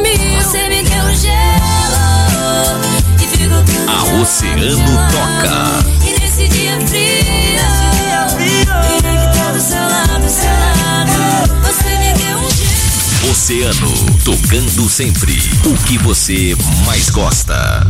Oceano 4.21 4.97
toca. 5.11 6.07
E 6.07 6.21
nesse 6.21 6.49
dia 6.49 6.81
frio, 6.87 8.67
queria 8.89 9.21
que 9.21 9.39
tá 9.39 9.53
do 9.53 9.61
seu 9.61 9.79
lado, 9.79 10.25
do 10.25 10.31
seu 10.31 10.49
lado. 10.49 11.53
Você 11.63 11.99
me 11.99 12.13
deu 12.15 12.39
um. 12.39 13.31
Oceano, 13.31 13.93
tocando 14.25 14.89
sempre 14.89 15.39
o 15.67 15.77
que 15.85 15.99
você 15.99 16.57
mais 16.87 17.11
gosta. 17.11 17.87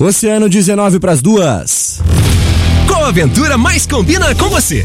Oceano 0.00 0.48
19 0.48 0.98
para 0.98 1.12
as 1.12 1.22
duas. 1.22 2.00
Qual 2.88 3.04
aventura 3.04 3.56
mais 3.56 3.86
combina 3.86 4.34
com 4.34 4.48
você? 4.50 4.84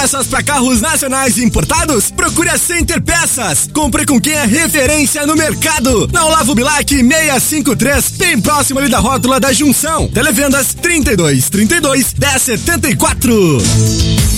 peças 0.00 0.28
para 0.28 0.44
carros 0.44 0.80
nacionais 0.80 1.38
importados? 1.38 2.08
Procure 2.12 2.48
a 2.48 2.56
Center 2.56 3.02
Peças. 3.02 3.68
Compre 3.74 4.06
com 4.06 4.20
quem 4.20 4.32
é 4.32 4.44
referência 4.44 5.26
no 5.26 5.34
mercado. 5.34 6.08
Na 6.12 6.24
Olavo 6.24 6.54
Bilac 6.54 6.88
653, 6.88 8.10
bem 8.10 8.40
próximo 8.40 8.78
ali 8.78 8.88
da 8.88 9.00
rótula 9.00 9.40
da 9.40 9.52
Junção. 9.52 10.06
Televendas 10.06 10.72
32 10.72 11.50
32 11.50 12.14
1074. 12.14 14.37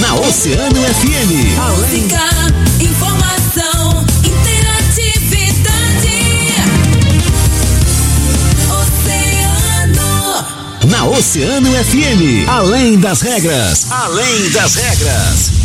Na 0.00 0.14
Oceano 0.14 0.80
FM. 0.82 1.30
Música, 1.78 2.20
informação, 2.80 4.04
interatividade. 4.24 6.18
Oceano. 8.70 10.44
Na 10.88 11.04
Oceano 11.06 11.70
FM. 11.84 12.48
Além 12.48 12.98
das 12.98 13.20
regras. 13.20 13.86
Além 13.90 14.50
das 14.50 14.74
regras. 14.74 15.63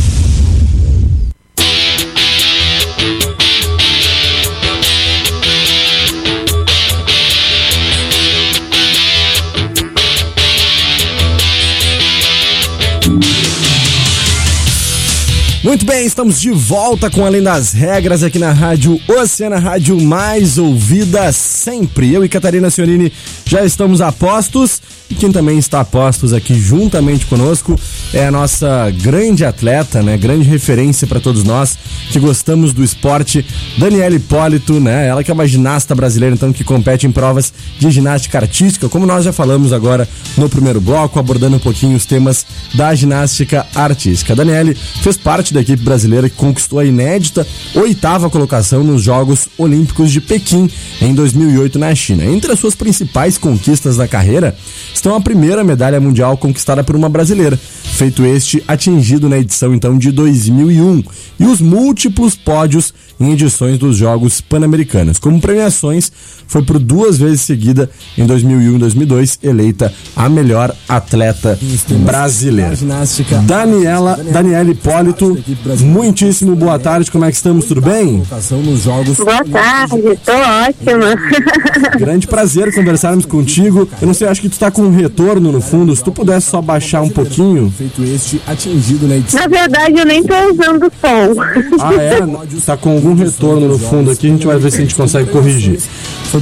Muito 15.69 15.85
bem, 15.85 16.03
estamos 16.03 16.41
de 16.41 16.49
volta 16.49 17.11
com 17.11 17.23
Além 17.23 17.43
das 17.43 17.73
Regras 17.73 18.23
aqui 18.23 18.39
na 18.39 18.51
Rádio 18.51 18.99
Oceana, 19.07 19.59
rádio 19.59 20.01
mais 20.01 20.57
ouvida 20.57 21.31
sempre. 21.31 22.11
Eu 22.11 22.25
e 22.25 22.27
Catarina 22.27 22.71
Sionini 22.71 23.13
já 23.45 23.63
estamos 23.63 24.01
a 24.01 24.11
postos 24.11 24.81
e 25.09 25.15
quem 25.15 25.31
também 25.31 25.57
está 25.57 25.79
a 25.79 25.85
postos 25.85 26.33
aqui 26.33 26.53
juntamente 26.53 27.25
conosco 27.25 27.79
é 28.13 28.27
a 28.27 28.31
nossa 28.31 28.91
grande 29.01 29.43
atleta, 29.43 30.03
né? 30.03 30.17
Grande 30.17 30.47
referência 30.47 31.07
para 31.07 31.19
todos 31.19 31.43
nós 31.43 31.77
que 32.11 32.19
gostamos 32.19 32.73
do 32.73 32.83
esporte, 32.83 33.45
Daniela 33.77 34.15
Hipólito, 34.15 34.79
né? 34.79 35.07
Ela 35.07 35.23
que 35.23 35.31
é 35.31 35.33
uma 35.33 35.47
ginasta 35.47 35.95
brasileira, 35.95 36.35
então, 36.35 36.53
que 36.53 36.63
compete 36.63 37.07
em 37.07 37.11
provas 37.11 37.51
de 37.79 37.89
ginástica 37.89 38.37
artística, 38.37 38.87
como 38.87 39.05
nós 39.05 39.25
já 39.25 39.33
falamos 39.33 39.73
agora 39.73 40.07
no 40.37 40.47
primeiro 40.47 40.79
bloco, 40.79 41.19
abordando 41.19 41.55
um 41.55 41.59
pouquinho 41.59 41.95
os 41.95 42.05
temas 42.05 42.45
da 42.75 42.93
ginástica 42.93 43.65
artística. 43.73 44.33
A 44.33 44.35
Daniele 44.35 44.75
fez 45.01 45.17
parte 45.17 45.53
da 45.53 45.58
equipe 45.61 45.83
brasileira 45.83 46.29
que 46.29 46.35
conquistou 46.35 46.79
a 46.79 46.85
inédita 46.85 47.45
oitava 47.75 48.29
colocação 48.29 48.83
nos 48.83 49.01
Jogos 49.01 49.47
Olímpicos 49.57 50.11
de 50.11 50.21
Pequim 50.21 50.69
em 51.01 51.13
2008 51.13 51.79
na 51.79 51.93
China. 51.93 52.25
Entre 52.25 52.51
as 52.51 52.59
suas 52.59 52.75
principais 52.75 53.37
conquistas 53.37 53.97
da 53.97 54.07
carreira 54.07 54.55
estão 54.93 55.15
a 55.15 55.21
primeira 55.21 55.63
medalha 55.63 55.99
mundial 55.99 56.37
conquistada 56.37 56.83
por 56.83 56.95
uma 56.95 57.09
brasileira, 57.09 57.57
feito 57.57 58.25
este 58.25 58.63
atingido 58.67 59.29
na 59.29 59.37
edição 59.37 59.73
então 59.73 59.97
de 59.97 60.11
2001, 60.11 61.03
e 61.39 61.45
os 61.45 61.61
múltiplos 61.61 62.35
pódios 62.35 62.93
em 63.19 63.31
edições 63.33 63.77
dos 63.77 63.97
Jogos 63.97 64.39
Pan-Americanos. 64.41 65.19
Como 65.19 65.39
premiações, 65.41 66.11
foi 66.47 66.63
por 66.63 66.79
duas 66.79 67.17
vezes 67.17 67.41
seguida, 67.41 67.89
em 68.17 68.25
2001 68.25 68.75
e 68.75 68.79
2002, 68.79 69.39
eleita 69.43 69.93
a 70.15 70.29
melhor 70.29 70.73
atleta 70.87 71.57
brasileira. 72.05 72.75
Daniela, 73.41 74.19
Daniela 74.31 74.69
Hipólito, 74.71 75.37
muitíssimo 75.81 76.55
boa 76.55 76.79
tarde, 76.79 77.11
como 77.11 77.25
é 77.25 77.29
que 77.29 77.35
estamos? 77.35 77.65
Tudo 77.65 77.81
bem? 77.81 78.23
Boa 79.25 79.43
tarde, 79.45 80.19
tô 80.25 80.31
ótima. 80.31 81.15
Grande 81.99 82.27
prazer 82.27 82.73
conversarmos 82.73 83.25
contigo. 83.25 83.87
Eu 84.01 84.07
não 84.07 84.13
sei, 84.13 84.27
acho 84.27 84.41
que 84.41 84.49
tu 84.49 84.57
tá 84.57 84.71
com 84.71 84.83
um 84.83 84.95
retorno 84.95 85.51
no 85.51 85.61
fundo. 85.61 85.95
Se 85.95 86.03
tu 86.03 86.11
pudesse 86.11 86.49
só 86.49 86.61
baixar 86.61 87.01
um 87.01 87.09
pouquinho. 87.09 87.73
Na 89.35 89.47
verdade, 89.47 89.99
eu 89.99 90.05
nem 90.05 90.23
tô 90.23 90.33
usando 90.51 90.83
o 90.83 90.91
som. 90.99 91.41
Ah, 91.81 91.93
é? 91.95 92.19
Tá 92.65 92.77
com 92.77 92.97
algum 93.09 93.23
retorno 93.23 93.67
no 93.67 93.79
fundo 93.79 94.11
aqui, 94.11 94.27
a 94.27 94.29
gente 94.29 94.45
vai 94.45 94.57
ver 94.57 94.71
se 94.71 94.77
a 94.77 94.81
gente 94.81 94.95
consegue 94.95 95.29
corrigir. 95.29 95.79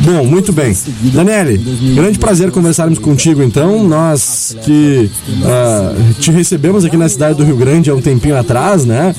Bom, 0.01 0.25
muito 0.25 0.51
bem. 0.51 0.75
Daniele, 1.13 1.57
grande 1.95 2.19
prazer 2.19 2.51
conversarmos 2.51 2.99
contigo 2.99 3.41
então. 3.41 3.87
Nós 3.87 4.55
que 4.63 5.09
ah, 5.45 5.93
te 6.19 6.29
recebemos 6.31 6.83
aqui 6.83 6.97
na 6.97 7.07
cidade 7.07 7.37
do 7.37 7.45
Rio 7.45 7.55
Grande 7.55 7.89
há 7.89 7.95
um 7.95 8.01
tempinho 8.01 8.37
atrás, 8.37 8.85
né? 8.85 9.15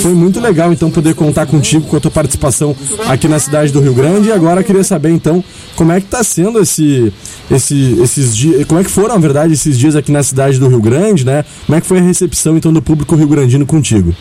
Foi 0.00 0.12
muito 0.12 0.40
legal 0.40 0.72
então 0.72 0.90
poder 0.90 1.14
contar 1.14 1.46
contigo 1.46 1.86
com 1.86 1.96
a 1.96 2.00
tua 2.00 2.10
participação 2.10 2.76
aqui 3.08 3.26
na 3.26 3.38
cidade 3.38 3.72
do 3.72 3.80
Rio 3.80 3.94
Grande. 3.94 4.28
E 4.28 4.32
agora 4.32 4.60
eu 4.60 4.64
queria 4.64 4.84
saber 4.84 5.10
então 5.10 5.42
como 5.74 5.90
é 5.90 6.00
que 6.00 6.06
tá 6.06 6.22
sendo 6.22 6.60
esse, 6.60 7.12
esse, 7.50 7.98
esses 8.00 8.36
dias, 8.36 8.64
como 8.66 8.80
é 8.80 8.84
que 8.84 8.90
foram, 8.90 9.14
na 9.14 9.20
verdade, 9.20 9.54
esses 9.54 9.76
dias 9.76 9.96
aqui 9.96 10.12
na 10.12 10.22
cidade 10.22 10.58
do 10.58 10.68
Rio 10.68 10.80
Grande, 10.80 11.26
né? 11.26 11.44
Como 11.66 11.76
é 11.76 11.80
que 11.80 11.86
foi 11.86 11.98
a 11.98 12.02
recepção 12.02 12.56
então 12.56 12.72
do 12.72 12.80
público 12.80 13.16
rio-grandino 13.16 13.66
contigo? 13.66 14.14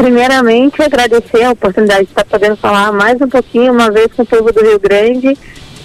Primeiramente, 0.00 0.80
agradecer 0.80 1.42
a 1.44 1.50
oportunidade 1.50 2.04
de 2.04 2.08
estar 2.12 2.24
podendo 2.24 2.56
falar 2.56 2.90
mais 2.90 3.20
um 3.20 3.28
pouquinho, 3.28 3.70
uma 3.70 3.90
vez 3.90 4.10
com 4.10 4.22
o 4.22 4.26
povo 4.26 4.50
do 4.50 4.62
Rio 4.62 4.80
Grande. 4.80 5.36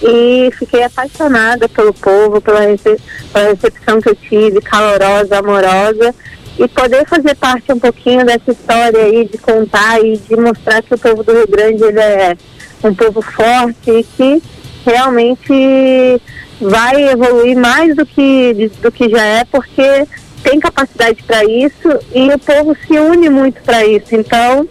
E 0.01 0.49
fiquei 0.57 0.83
apaixonada 0.83 1.67
pelo 1.67 1.93
povo, 1.93 2.39
pela, 2.39 2.61
rece 2.61 2.97
pela 3.33 3.49
recepção 3.49 3.99
que 3.99 4.07
eu 4.07 4.15
tive, 4.15 4.61
calorosa, 4.61 5.37
amorosa. 5.37 6.15
E 6.57 6.65
poder 6.65 7.05
fazer 7.05 7.35
parte 7.35 7.73
um 7.73 7.77
pouquinho 7.77 8.25
dessa 8.25 8.53
história 8.53 9.03
aí, 9.03 9.25
de 9.25 9.37
contar 9.37 9.99
e 9.99 10.15
de 10.15 10.37
mostrar 10.37 10.81
que 10.81 10.93
o 10.93 10.97
povo 10.97 11.21
do 11.21 11.33
Rio 11.33 11.47
Grande 11.49 11.83
ele 11.83 11.99
é 11.99 12.37
um 12.85 12.95
povo 12.95 13.21
forte 13.21 13.91
e 13.91 14.01
que 14.01 14.41
realmente 14.85 16.21
vai 16.61 17.09
evoluir 17.09 17.57
mais 17.57 17.93
do 17.93 18.05
que, 18.05 18.71
do 18.81 18.89
que 18.93 19.09
já 19.09 19.25
é, 19.25 19.43
porque 19.43 20.07
tem 20.45 20.59
capacidade 20.59 21.23
para 21.23 21.43
isso 21.43 21.89
e 22.13 22.31
o 22.31 22.37
povo 22.37 22.77
se 22.85 22.93
une 22.99 23.29
muito 23.29 23.59
para 23.63 23.83
isso. 23.83 24.15
Então, 24.15 24.67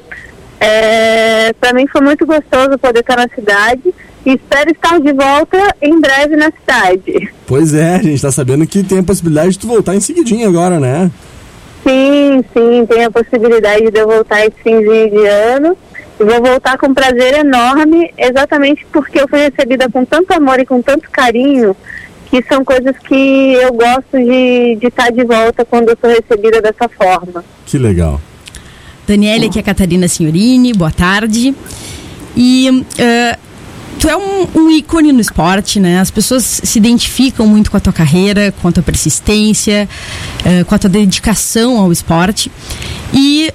é, 0.61 1.53
para 1.55 1.73
mim 1.73 1.87
foi 1.89 2.01
muito 2.01 2.25
gostoso 2.25 2.79
poder 2.79 3.01
estar 3.01 3.17
na 3.17 3.29
cidade 3.29 3.93
e 4.25 4.35
espero 4.35 4.71
estar 4.71 5.01
de 5.01 5.13
volta 5.13 5.59
em 5.83 6.01
breve 6.01 6.37
na 6.37 6.51
cidade. 6.53 7.29
Pois 7.45 7.75
é, 7.75 7.97
a 7.97 8.03
gente 8.03 8.23
tá 8.23 8.31
sabendo 8.31 8.65
que 8.67 8.85
tem 8.85 9.01
a 9.01 9.03
possibilidade 9.03 9.51
de 9.51 9.59
tu 9.59 9.67
voltar 9.67 9.97
em 9.97 10.01
seguidinho 10.01 10.49
agora, 10.49 10.79
né? 10.79 11.11
Sim, 11.83 12.43
sim, 12.55 12.87
tem 12.87 13.05
a 13.05 13.11
possibilidade 13.11 13.91
de 13.91 13.99
eu 13.99 14.07
voltar 14.07 14.47
esse 14.47 14.57
finzinho 14.63 15.11
de 15.11 15.27
ano. 15.27 15.77
E 16.19 16.23
vou 16.23 16.41
voltar 16.41 16.79
com 16.79 16.95
prazer 16.95 17.41
enorme, 17.41 18.15
exatamente 18.17 18.87
porque 18.93 19.21
eu 19.21 19.27
fui 19.27 19.41
recebida 19.41 19.91
com 19.91 20.05
tanto 20.05 20.33
amor 20.33 20.61
e 20.61 20.65
com 20.65 20.81
tanto 20.81 21.11
carinho, 21.11 21.77
que 22.43 22.49
são 22.49 22.65
coisas 22.65 22.97
que 22.99 23.15
eu 23.15 23.73
gosto 23.73 24.19
de, 24.19 24.77
de 24.81 24.89
estar 24.89 25.11
de 25.13 25.23
volta 25.23 25.65
quando 25.65 25.91
eu 25.91 25.99
sou 26.01 26.11
recebida 26.11 26.61
dessa 26.61 26.89
forma. 26.89 27.45
Que 27.65 27.79
legal. 27.79 28.21
Daniela, 29.07 29.47
aqui 29.47 29.59
é 29.59 29.61
a 29.61 29.65
Catarina 29.65 30.09
Signorini, 30.09 30.73
boa 30.73 30.91
tarde. 30.91 31.55
E 32.37 32.85
eh, 32.99 33.39
tu 34.01 34.09
é 34.09 34.17
um, 34.17 34.49
um 34.53 34.71
ícone 34.73 35.13
no 35.13 35.21
esporte, 35.21 35.79
né? 35.79 36.01
As 36.01 36.11
pessoas 36.11 36.43
se 36.65 36.77
identificam 36.77 37.47
muito 37.47 37.71
com 37.71 37.77
a 37.77 37.81
tua 37.81 37.93
carreira, 37.93 38.53
com 38.61 38.67
a 38.67 38.73
tua 38.73 38.83
persistência, 38.83 39.89
eh, 40.45 40.65
com 40.65 40.75
a 40.75 40.79
tua 40.79 40.91
dedicação 40.91 41.79
ao 41.79 41.93
esporte. 41.93 42.51
E 43.13 43.53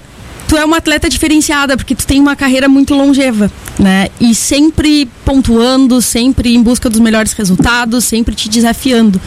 tu 0.50 0.58
é 0.58 0.66
uma 0.66 0.78
atleta 0.78 1.08
diferenciada, 1.08 1.78
porque 1.78 1.94
tu 1.94 2.08
tem 2.08 2.20
uma 2.20 2.36
carreira 2.36 2.68
muito 2.68 2.96
longeva, 2.96 3.52
né? 3.78 4.08
E 4.20 4.34
sempre 4.34 5.08
pontuando, 5.24 6.02
sempre 6.02 6.56
em 6.56 6.64
busca 6.64 6.90
dos 6.90 7.00
melhores 7.00 7.34
resultados, 7.34 8.04
sempre 8.04 8.34
te 8.34 8.50
desafiando. 8.50 9.22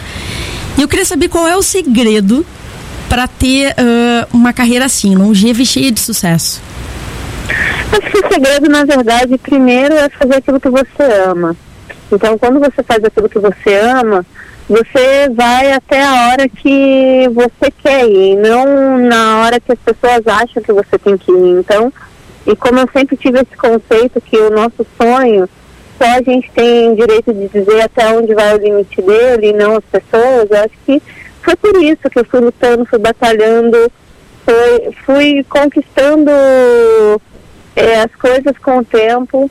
E 0.76 0.82
eu 0.82 0.88
queria 0.88 1.04
saber 1.04 1.28
qual 1.28 1.46
é 1.46 1.56
o 1.56 1.62
segredo 1.62 2.44
para 3.08 3.28
ter 3.28 3.72
ah, 3.78 4.26
uma 4.32 4.52
carreira 4.52 4.86
assim, 4.86 5.14
longeva 5.14 5.62
e 5.62 5.66
cheia 5.66 5.92
de 5.92 6.00
sucesso. 6.00 6.60
Acho 7.92 8.10
que 8.10 8.18
o 8.18 8.32
segredo, 8.32 8.68
na 8.68 8.84
verdade, 8.84 9.38
primeiro 9.38 9.94
é 9.94 10.08
fazer 10.08 10.36
aquilo 10.36 10.58
que 10.58 10.70
você 10.70 11.02
ama. 11.28 11.54
Então, 12.10 12.36
quando 12.36 12.58
você 12.58 12.82
faz 12.82 13.04
aquilo 13.04 13.28
que 13.28 13.38
você 13.38 13.74
ama, 13.76 14.26
você 14.68 15.28
vai 15.30 15.72
até 15.72 16.02
a 16.02 16.28
hora 16.28 16.48
que 16.48 17.28
você 17.32 17.70
quer 17.70 18.06
ir, 18.06 18.36
não 18.36 18.98
na 18.98 19.42
hora 19.42 19.60
que 19.60 19.72
as 19.72 19.78
pessoas 19.78 20.26
acham 20.26 20.62
que 20.62 20.72
você 20.72 20.98
tem 20.98 21.16
que 21.16 21.30
ir. 21.30 21.58
Então, 21.58 21.92
e 22.46 22.56
como 22.56 22.78
eu 22.78 22.88
sempre 22.92 23.16
tive 23.16 23.40
esse 23.40 23.56
conceito 23.56 24.20
que 24.20 24.36
o 24.36 24.50
nosso 24.50 24.86
sonho, 25.00 25.48
só 25.98 26.04
a 26.04 26.22
gente 26.22 26.50
tem 26.52 26.94
direito 26.94 27.32
de 27.32 27.48
dizer 27.48 27.82
até 27.82 28.08
onde 28.08 28.34
vai 28.34 28.54
o 28.54 28.58
limite 28.58 29.00
dele 29.00 29.48
e 29.48 29.52
não 29.52 29.76
as 29.76 29.84
pessoas, 29.84 30.50
eu 30.50 30.58
acho 30.58 30.74
que 30.84 31.02
foi 31.42 31.56
por 31.56 31.82
isso 31.82 32.08
que 32.10 32.18
eu 32.18 32.24
fui 32.24 32.40
lutando, 32.40 32.86
fui 32.86 32.98
batalhando, 32.98 33.90
foi, 34.44 34.92
fui 35.04 35.44
conquistando 35.48 36.30
é, 37.76 38.00
as 38.00 38.14
coisas 38.14 38.56
com 38.58 38.78
o 38.78 38.84
tempo. 38.84 39.50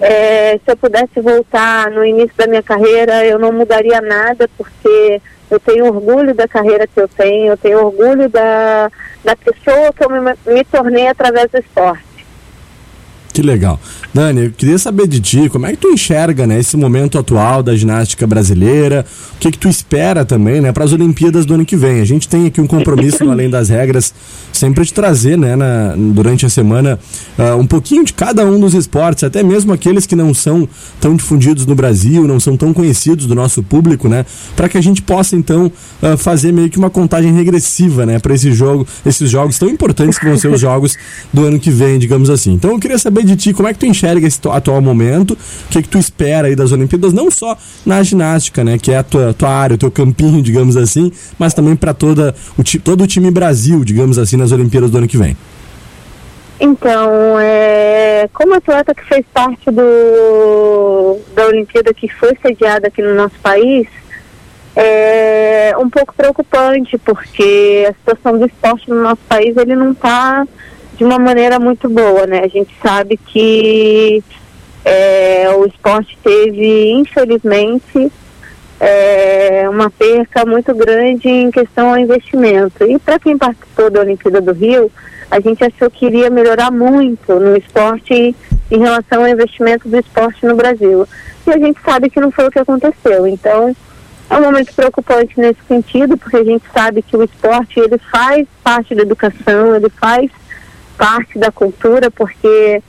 É, 0.00 0.58
se 0.58 0.64
eu 0.66 0.76
pudesse 0.76 1.20
voltar 1.20 1.90
no 1.90 2.04
início 2.04 2.36
da 2.36 2.46
minha 2.46 2.62
carreira, 2.62 3.24
eu 3.24 3.38
não 3.38 3.52
mudaria 3.52 4.00
nada, 4.00 4.48
porque 4.56 5.20
eu 5.50 5.60
tenho 5.60 5.86
orgulho 5.86 6.34
da 6.34 6.48
carreira 6.48 6.86
que 6.86 7.00
eu 7.00 7.06
tenho, 7.06 7.52
eu 7.52 7.56
tenho 7.56 7.84
orgulho 7.84 8.28
da, 8.28 8.90
da 9.22 9.36
pessoa 9.36 9.92
que 9.92 10.04
eu 10.04 10.10
me, 10.10 10.34
me 10.46 10.64
tornei 10.64 11.06
através 11.08 11.50
do 11.50 11.58
esporte. 11.58 12.11
Que 13.32 13.40
legal. 13.40 13.80
Dani, 14.12 14.44
eu 14.44 14.50
queria 14.50 14.78
saber 14.78 15.06
de 15.08 15.18
ti, 15.18 15.48
como 15.48 15.64
é 15.64 15.70
que 15.70 15.78
tu 15.78 15.88
enxerga, 15.88 16.46
né, 16.46 16.60
esse 16.60 16.76
momento 16.76 17.18
atual 17.18 17.62
da 17.62 17.74
ginástica 17.74 18.26
brasileira? 18.26 19.06
O 19.36 19.38
que 19.38 19.50
que 19.50 19.56
tu 19.56 19.68
espera 19.70 20.22
também, 20.22 20.60
né, 20.60 20.70
para 20.70 20.84
as 20.84 20.92
Olimpíadas 20.92 21.46
do 21.46 21.54
ano 21.54 21.64
que 21.64 21.74
vem? 21.74 22.02
A 22.02 22.04
gente 22.04 22.28
tem 22.28 22.44
aqui 22.44 22.60
um 22.60 22.66
compromisso 22.66 23.24
além 23.30 23.48
das 23.48 23.70
regras, 23.70 24.12
sempre 24.52 24.84
de 24.84 24.92
trazer, 24.92 25.38
né, 25.38 25.56
na- 25.56 25.94
durante 25.96 26.44
a 26.44 26.50
semana, 26.50 26.98
ah, 27.38 27.56
um 27.56 27.66
pouquinho 27.66 28.04
de 28.04 28.12
cada 28.12 28.44
um 28.44 28.60
dos 28.60 28.74
esportes, 28.74 29.24
até 29.24 29.42
mesmo 29.42 29.72
aqueles 29.72 30.04
que 30.04 30.14
não 30.14 30.34
são 30.34 30.68
tão 31.00 31.16
difundidos 31.16 31.64
no 31.64 31.74
Brasil, 31.74 32.28
não 32.28 32.38
são 32.38 32.54
tão 32.54 32.74
conhecidos 32.74 33.24
do 33.24 33.34
nosso 33.34 33.62
público, 33.62 34.10
né, 34.10 34.26
para 34.54 34.68
que 34.68 34.76
a 34.76 34.82
gente 34.82 35.00
possa 35.00 35.34
então 35.36 35.72
ah, 36.02 36.18
fazer 36.18 36.52
meio 36.52 36.68
que 36.68 36.76
uma 36.78 36.90
contagem 36.90 37.32
regressiva, 37.32 38.04
né, 38.04 38.18
para 38.18 38.34
esse 38.34 38.52
jogo, 38.52 38.86
esses 39.06 39.30
jogos 39.30 39.58
tão 39.58 39.70
importantes 39.70 40.18
que 40.18 40.26
vão 40.26 40.36
ser 40.36 40.48
os 40.48 40.60
jogos 40.60 40.98
do 41.32 41.46
ano 41.46 41.58
que 41.58 41.70
vem, 41.70 41.98
digamos 41.98 42.28
assim. 42.28 42.52
Então 42.52 42.72
eu 42.72 42.78
queria 42.78 42.98
saber 42.98 43.21
de 43.24 43.36
ti 43.36 43.52
como 43.52 43.68
é 43.68 43.72
que 43.72 43.78
tu 43.78 43.86
enxerga 43.86 44.26
esse 44.26 44.40
atual 44.48 44.80
momento, 44.80 45.32
o 45.32 45.68
que 45.70 45.82
que 45.82 45.88
tu 45.88 45.98
espera 45.98 46.48
aí 46.48 46.56
das 46.56 46.72
Olimpíadas, 46.72 47.12
não 47.12 47.30
só 47.30 47.56
na 47.84 48.02
ginástica, 48.02 48.64
né, 48.64 48.78
que 48.78 48.92
é 48.92 48.98
a 48.98 49.02
tua, 49.02 49.34
tua 49.34 49.50
área, 49.50 49.74
o 49.74 49.78
teu 49.78 49.90
campinho, 49.90 50.40
digamos 50.42 50.76
assim, 50.76 51.12
mas 51.38 51.54
também 51.54 51.76
para 51.76 51.94
toda 51.94 52.34
o 52.56 52.62
todo 52.80 53.04
o 53.04 53.06
time 53.06 53.30
Brasil, 53.30 53.84
digamos 53.84 54.18
assim, 54.18 54.36
nas 54.36 54.52
Olimpíadas 54.52 54.90
do 54.90 54.98
ano 54.98 55.08
que 55.08 55.16
vem. 55.16 55.36
Então, 56.60 57.40
é, 57.40 58.28
como 58.32 58.54
atleta 58.54 58.94
que 58.94 59.04
fez 59.04 59.24
parte 59.34 59.68
do, 59.68 61.18
da 61.34 61.46
Olimpíada 61.46 61.92
que 61.92 62.08
foi 62.08 62.36
sediada 62.40 62.86
aqui 62.86 63.02
no 63.02 63.14
nosso 63.14 63.34
país, 63.42 63.88
é 64.76 65.74
um 65.76 65.90
pouco 65.90 66.14
preocupante, 66.14 66.96
porque 66.98 67.86
a 67.90 67.92
situação 67.94 68.38
do 68.38 68.46
esporte 68.46 68.88
no 68.88 69.02
nosso 69.02 69.20
país 69.28 69.56
ele 69.56 69.74
não 69.74 69.92
está 69.92 70.46
de 71.02 71.04
uma 71.04 71.18
maneira 71.18 71.58
muito 71.58 71.88
boa, 71.88 72.28
né? 72.28 72.42
A 72.44 72.48
gente 72.48 72.72
sabe 72.80 73.16
que 73.16 74.22
é, 74.84 75.50
o 75.56 75.66
esporte 75.66 76.16
teve, 76.22 76.92
infelizmente, 76.92 78.12
é, 78.78 79.68
uma 79.68 79.90
perca 79.90 80.46
muito 80.46 80.72
grande 80.72 81.28
em 81.28 81.50
questão 81.50 81.90
ao 81.90 81.98
investimento. 81.98 82.84
E 82.84 83.00
para 83.00 83.18
quem 83.18 83.36
participou 83.36 83.90
da 83.90 83.98
Olimpíada 83.98 84.40
do 84.40 84.52
Rio, 84.52 84.92
a 85.28 85.40
gente 85.40 85.64
achou 85.64 85.90
que 85.90 86.06
iria 86.06 86.30
melhorar 86.30 86.70
muito 86.70 87.34
no 87.34 87.56
esporte 87.56 88.36
em 88.70 88.78
relação 88.78 89.22
ao 89.22 89.28
investimento 89.28 89.88
do 89.88 89.98
esporte 89.98 90.46
no 90.46 90.54
Brasil. 90.54 91.04
E 91.44 91.50
a 91.50 91.58
gente 91.58 91.80
sabe 91.84 92.10
que 92.10 92.20
não 92.20 92.30
foi 92.30 92.46
o 92.46 92.50
que 92.50 92.60
aconteceu. 92.60 93.26
Então, 93.26 93.74
é 94.30 94.36
um 94.36 94.42
momento 94.42 94.72
preocupante 94.72 95.36
nesse 95.36 95.58
sentido, 95.66 96.16
porque 96.16 96.36
a 96.36 96.44
gente 96.44 96.64
sabe 96.72 97.02
que 97.02 97.16
o 97.16 97.24
esporte 97.24 97.80
ele 97.80 97.98
faz 97.98 98.46
parte 98.62 98.94
da 98.94 99.02
educação, 99.02 99.74
ele 99.74 99.90
faz 99.90 100.30
parte 100.96 101.38
da 101.38 101.50
cultura, 101.50 102.10
porque 102.10 102.82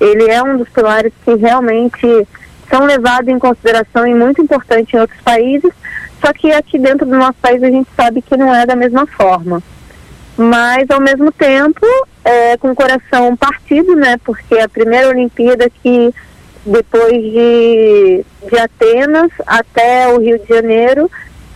ele 0.00 0.30
é 0.30 0.42
um 0.42 0.56
dos 0.56 0.68
pilares 0.68 1.12
que 1.24 1.34
realmente 1.34 2.26
são 2.68 2.84
levados 2.84 3.28
em 3.28 3.38
consideração 3.38 4.06
e 4.06 4.14
muito 4.14 4.42
importante 4.42 4.94
em 4.94 5.00
outros 5.00 5.20
países, 5.20 5.72
só 6.20 6.32
que 6.32 6.50
aqui 6.52 6.78
dentro 6.78 7.06
do 7.06 7.16
nosso 7.16 7.38
país 7.40 7.62
a 7.62 7.70
gente 7.70 7.88
sabe 7.96 8.22
que 8.22 8.36
não 8.36 8.54
é 8.54 8.66
da 8.66 8.74
mesma 8.74 9.06
forma. 9.06 9.62
mas 10.36 10.90
ao 10.90 11.00
mesmo 11.00 11.30
tempo 11.30 11.86
é, 12.24 12.56
com 12.56 12.72
o 12.72 12.74
coração 12.74 13.36
partido, 13.36 13.94
né? 13.94 14.16
Porque 14.24 14.58
a 14.58 14.68
primeira 14.68 15.08
Olimpíada 15.08 15.70
que 15.70 16.12
depois 16.64 17.12
de, 17.12 18.24
de 18.48 18.58
Atenas 18.58 19.30
até 19.46 20.08
o 20.08 20.18
Rio 20.18 20.38
de 20.38 20.48
Janeiro, 20.48 21.10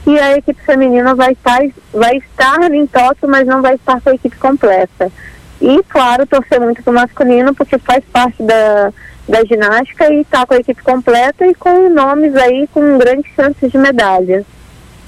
que 0.05 0.19
a 0.19 0.37
equipe 0.37 0.63
feminina 0.63 1.15
vai 1.15 1.33
estar, 1.33 1.61
vai 1.93 2.19
estar 2.19 2.73
em 2.73 2.87
Tóquio, 2.87 3.29
mas 3.29 3.47
não 3.47 3.63
vai 3.63 3.75
estar 3.75 4.01
com 4.01 4.11
a 4.11 4.15
equipe 4.15 4.37
completa. 4.37 5.11
E, 5.61 5.83
claro, 5.85 6.27
torcer 6.27 6.61
muito 6.61 6.83
pro 6.83 6.93
masculino, 6.93 7.55
porque 7.55 7.79
faz 7.79 8.05
parte 8.13 8.43
da, 8.43 8.93
da 9.29 9.45
ginástica 9.45 10.13
e 10.13 10.21
está 10.21 10.47
com 10.47 10.55
a 10.55 10.59
equipe 10.59 10.83
completa 10.83 11.47
e 11.47 11.55
com 11.55 11.89
nomes 11.91 12.35
aí 12.37 12.69
com 12.73 12.99
grandes 12.99 13.33
chances 13.35 13.71
de 13.71 13.79
medalha. 13.79 14.45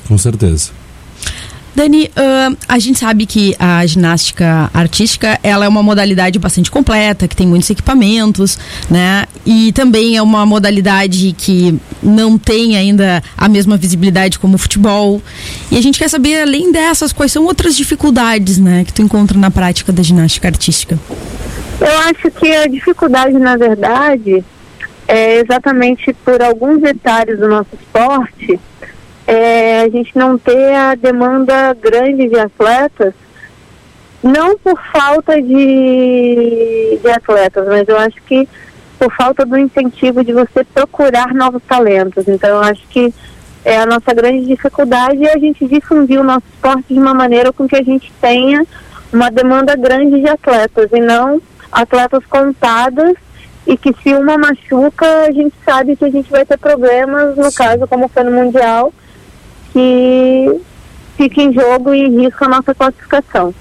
Com 0.08 0.18
certeza. 0.18 0.72
Dani, 1.80 2.10
ah, 2.14 2.50
a 2.68 2.78
gente 2.78 2.98
sabe 2.98 3.24
que 3.24 3.56
a 3.58 3.86
ginástica 3.86 4.70
artística 4.74 5.40
ela 5.42 5.64
é 5.64 5.68
uma 5.68 5.82
modalidade 5.82 6.38
bastante 6.38 6.70
completa, 6.70 7.26
que 7.26 7.34
tem 7.34 7.46
muitos 7.46 7.70
equipamentos, 7.70 8.58
né? 8.90 9.24
E 9.46 9.72
também 9.72 10.14
é 10.14 10.20
uma 10.20 10.44
modalidade 10.44 11.32
que 11.32 11.80
não 12.02 12.36
tem 12.36 12.76
ainda 12.76 13.22
a 13.34 13.48
mesma 13.48 13.78
visibilidade 13.78 14.38
como 14.38 14.56
o 14.56 14.58
futebol. 14.58 15.22
E 15.70 15.78
a 15.78 15.82
gente 15.82 15.98
quer 15.98 16.10
saber, 16.10 16.42
além 16.42 16.70
dessas, 16.70 17.14
quais 17.14 17.32
são 17.32 17.44
outras 17.44 17.74
dificuldades, 17.74 18.58
né, 18.58 18.84
que 18.84 18.92
tu 18.92 19.00
encontra 19.00 19.38
na 19.38 19.50
prática 19.50 19.90
da 19.90 20.02
ginástica 20.02 20.48
artística? 20.48 20.98
Eu 21.80 21.98
acho 22.00 22.30
que 22.32 22.54
a 22.56 22.66
dificuldade, 22.66 23.38
na 23.38 23.56
verdade, 23.56 24.44
é 25.08 25.40
exatamente 25.40 26.12
por 26.12 26.42
alguns 26.42 26.82
detalhes 26.82 27.38
do 27.38 27.48
nosso 27.48 27.70
esporte, 27.72 28.60
é 29.32 29.82
a 29.82 29.88
gente 29.88 30.16
não 30.18 30.36
ter 30.36 30.74
a 30.74 30.96
demanda 30.96 31.72
grande 31.74 32.28
de 32.28 32.36
atletas, 32.36 33.14
não 34.22 34.58
por 34.58 34.76
falta 34.92 35.40
de, 35.40 36.98
de 37.00 37.10
atletas, 37.10 37.64
mas 37.68 37.88
eu 37.88 37.96
acho 37.96 38.20
que 38.22 38.48
por 38.98 39.12
falta 39.14 39.46
do 39.46 39.56
incentivo 39.56 40.24
de 40.24 40.32
você 40.32 40.64
procurar 40.64 41.32
novos 41.32 41.62
talentos. 41.62 42.26
Então, 42.26 42.50
eu 42.50 42.60
acho 42.60 42.82
que 42.88 43.14
é 43.64 43.78
a 43.78 43.86
nossa 43.86 44.12
grande 44.12 44.46
dificuldade 44.46 45.24
é 45.24 45.32
a 45.32 45.38
gente 45.38 45.64
difundir 45.64 46.20
o 46.20 46.24
nosso 46.24 46.44
esporte 46.52 46.92
de 46.92 46.98
uma 46.98 47.14
maneira 47.14 47.52
com 47.52 47.68
que 47.68 47.76
a 47.76 47.82
gente 47.84 48.12
tenha 48.20 48.66
uma 49.12 49.30
demanda 49.30 49.76
grande 49.76 50.20
de 50.20 50.28
atletas 50.28 50.90
e 50.92 51.00
não 51.00 51.40
atletas 51.70 52.24
contadas 52.26 53.14
e 53.66 53.76
que 53.76 53.94
se 54.02 54.12
uma 54.12 54.36
machuca, 54.36 55.06
a 55.28 55.30
gente 55.30 55.54
sabe 55.64 55.94
que 55.94 56.04
a 56.04 56.10
gente 56.10 56.28
vai 56.30 56.44
ter 56.44 56.58
problemas, 56.58 57.36
no 57.36 57.52
caso, 57.52 57.86
como 57.86 58.08
foi 58.08 58.24
no 58.24 58.32
Mundial, 58.32 58.92
que 59.72 60.60
fica 61.16 61.42
em 61.42 61.52
jogo 61.52 61.94
e 61.94 62.08
risca 62.08 62.46
a 62.46 62.48
nossa 62.48 62.74
classificação. 62.74 63.54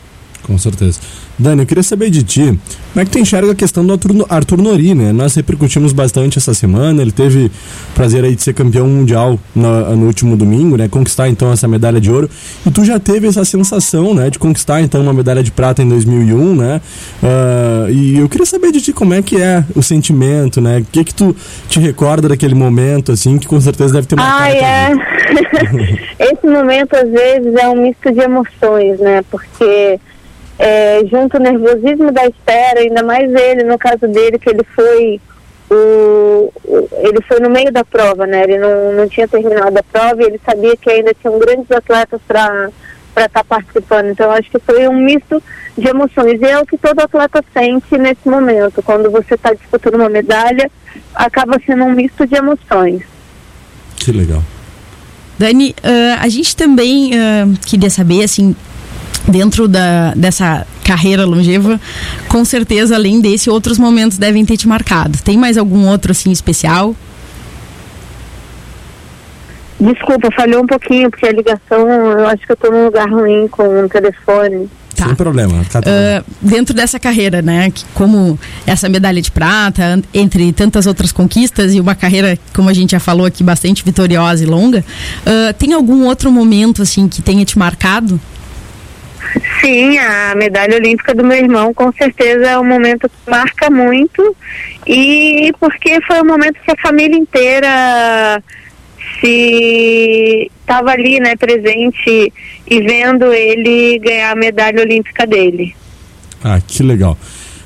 Com 0.44 0.58
certeza. 0.58 1.00
Dani, 1.40 1.62
eu 1.62 1.66
queria 1.66 1.84
saber 1.84 2.10
de 2.10 2.22
ti, 2.22 2.60
como 2.92 3.02
é 3.02 3.06
que 3.06 3.12
tu 3.12 3.18
enxerga 3.18 3.54
a 3.54 3.56
questão 3.56 3.86
do 3.86 3.94
Arthur, 3.94 4.26
Arthur 4.28 4.62
Nori, 4.62 4.94
né? 4.94 5.14
Nós 5.14 5.36
repercutimos 5.36 5.94
bastante 5.94 6.38
essa 6.38 6.54
semana, 6.54 7.02
ele 7.02 7.14
teve 7.14 7.46
o 7.46 7.52
prazer 7.96 8.26
aí 8.26 8.36
de 8.36 8.44
ser 8.44 8.54
campeão 8.54 8.86
mundial 8.88 9.40
no, 9.56 9.96
no 9.96 10.06
último 10.06 10.36
domingo, 10.36 10.76
né? 10.76 10.90
Conquistar 10.90 11.30
então 11.30 11.50
essa 11.50 11.66
medalha 11.66 12.02
de 12.02 12.12
ouro. 12.12 12.30
E 12.66 12.70
tu 12.70 12.84
já 12.84 13.00
teve 13.00 13.26
essa 13.26 13.46
sensação, 13.46 14.14
né? 14.14 14.30
De 14.30 14.38
conquistar 14.38 14.82
então 14.82 15.02
uma 15.02 15.14
medalha 15.14 15.42
de 15.42 15.50
prata 15.50 15.82
em 15.82 15.88
2001, 15.88 16.56
né? 16.56 16.82
Ah, 17.24 17.88
e 17.90 18.18
eu 18.18 18.28
queria 18.28 18.46
saber 18.46 18.74
de 18.74 18.82
ti 18.82 18.92
como 18.92 19.14
é 19.14 19.22
que 19.22 19.42
é 19.42 19.64
o 19.74 19.82
sentimento, 19.82 20.60
né? 20.60 20.80
O 20.80 20.86
que 20.92 21.06
que 21.06 21.14
tu 21.14 21.34
te 21.70 21.80
recorda 21.80 22.28
daquele 22.28 22.54
momento, 22.54 23.14
assim, 23.14 23.38
que 23.38 23.48
com 23.48 23.62
certeza 23.62 23.94
deve 23.94 24.08
ter 24.08 24.16
marcado 24.18 24.42
Ai, 24.42 24.60
a 24.60 24.88
tua 24.90 25.70
vida. 25.70 26.00
é. 26.20 26.34
Esse 26.34 26.48
momento, 26.48 26.94
às 26.96 27.10
vezes, 27.10 27.56
é 27.56 27.70
um 27.70 27.82
misto 27.82 28.12
de 28.12 28.20
emoções, 28.20 29.00
né? 29.00 29.24
Porque 29.32 30.00
é, 30.60 31.00
junto 31.10 31.38
o 31.38 31.40
nervosismo 31.40 32.12
da 32.12 32.26
espera, 32.26 32.82
ainda 32.82 33.02
mais 33.02 33.34
ele, 33.34 33.64
no 33.64 33.78
caso 33.78 34.06
dele, 34.10 34.38
que 34.38 34.50
ele 34.50 34.64
foi 34.76 35.22
o, 35.72 36.52
ele 36.98 37.22
foi 37.26 37.40
no 37.40 37.50
meio 37.50 37.72
da 37.72 37.86
prova, 37.86 38.28
né? 38.28 38.44
Ele 38.44 38.58
não, 38.58 38.94
não 38.94 39.08
tinha 39.08 39.28
terminado 39.28 39.78
a 39.78 39.84
prova 39.84 40.22
e 40.22 40.26
ele 40.26 40.42
sabia 40.46 40.76
que 40.76 40.90
ainda 40.90 41.14
tinham 41.14 41.40
grandes 41.40 41.72
atletas 41.72 42.20
para 42.28 42.70
para 43.14 43.26
estar 43.26 43.44
participando. 43.44 44.08
Então, 44.08 44.32
acho 44.32 44.50
que 44.52 44.60
foi 44.60 44.88
um 44.88 44.94
misto 44.94 45.42
de 45.78 45.88
emoções. 45.88 46.40
E 46.42 46.46
é 46.46 46.60
o 46.60 46.66
que 46.66 46.78
todo 46.78 47.00
atleta 47.00 47.44
sente 47.54 47.98
nesse 47.98 48.30
momento. 48.30 48.84
Quando 48.84 49.10
você 49.10 49.34
está 49.34 49.52
disputando 49.52 49.96
uma 49.96 50.10
medalha, 50.10 50.70
acaba 51.16 51.60
sendo 51.66 51.86
um 51.86 51.92
misto 51.92 52.26
de 52.28 52.36
emoções. 52.36 53.02
Que 53.98 54.12
legal. 54.12 54.44
Dani, 55.38 55.76
ah, 55.84 56.20
a 56.22 56.30
gente 56.30 56.56
também 56.56 57.12
ah, 57.14 57.48
queria 57.66 57.90
saber, 57.90 58.24
assim, 58.24 58.56
dentro 59.30 59.68
da, 59.68 60.14
dessa 60.16 60.66
carreira 60.84 61.26
longeva, 61.26 61.80
com 62.28 62.44
certeza, 62.44 62.96
além 62.96 63.22
desse, 63.22 63.50
outros 63.50 63.78
momentos 63.78 64.18
devem 64.18 64.46
ter 64.46 64.58
te 64.58 64.68
marcado. 64.68 65.20
Tem 65.24 65.38
mais 65.38 65.58
algum 65.58 65.88
outro, 65.88 66.12
assim, 66.12 66.32
especial? 66.32 66.96
Desculpa, 69.80 70.30
falhou 70.36 70.64
um 70.64 70.68
pouquinho, 70.68 71.10
porque 71.10 71.26
a 71.26 71.32
ligação, 71.32 71.88
eu 71.88 72.28
acho 72.28 72.46
que 72.46 72.52
eu 72.52 72.56
estou 72.56 72.72
num 72.72 72.86
lugar 72.86 73.10
ruim 73.10 73.48
com 73.48 73.86
o 73.86 73.88
telefone. 73.88 74.70
Tá. 74.94 75.06
Sem 75.06 75.16
problema. 75.16 75.64
Tá 75.72 75.82
tudo 75.82 75.94
Ah, 75.94 76.24
dentro 76.42 76.76
dessa 76.76 77.00
carreira, 77.00 77.42
né? 77.42 77.72
Que 77.72 77.86
como 77.94 78.38
essa 78.68 78.90
medalha 78.90 79.22
de 79.22 79.32
prata, 79.32 80.02
entre 80.14 80.52
tantas 80.52 80.86
outras 80.86 81.14
conquistas 81.14 81.74
e 81.74 81.80
uma 81.80 81.96
carreira, 81.96 82.38
como 82.54 82.68
a 82.68 82.74
gente 82.74 82.92
já 82.92 83.00
falou 83.00 83.26
aqui, 83.26 83.42
bastante 83.42 83.86
vitoriosa 83.86 84.44
e 84.44 84.46
longa, 84.46 84.84
ah, 85.26 85.54
tem 85.54 85.72
algum 85.72 86.04
outro 86.06 86.30
momento, 86.30 86.82
assim, 86.82 87.08
que 87.08 87.22
tenha 87.22 87.46
te 87.46 87.58
marcado? 87.58 88.20
Sim, 89.62 89.98
a 90.00 90.34
medalha 90.36 90.78
olímpica 90.78 91.14
do 91.14 91.24
meu 91.24 91.38
irmão 91.38 91.74
com 91.74 91.92
certeza 91.92 92.52
é 92.52 92.60
um 92.60 92.64
momento 92.64 93.10
que 93.10 93.30
marca 93.30 93.70
muito 93.70 94.36
e 94.88 95.54
porque 95.60 96.00
foi 96.02 96.22
um 96.22 96.26
momento 96.26 96.60
que 96.64 96.72
a 96.72 96.82
família 96.82 97.18
inteira 97.18 98.42
se 99.20 100.50
estava 100.60 100.92
ali, 100.92 101.20
né, 101.20 101.36
presente 101.36 102.32
e 102.68 102.82
vendo 102.82 103.34
ele 103.34 104.00
ganhar 104.00 104.32
a 104.32 104.36
medalha 104.36 104.82
olímpica 104.82 105.26
dele. 105.26 105.76
Ah, 106.44 106.60
que 106.66 106.84
legal. 106.84 107.18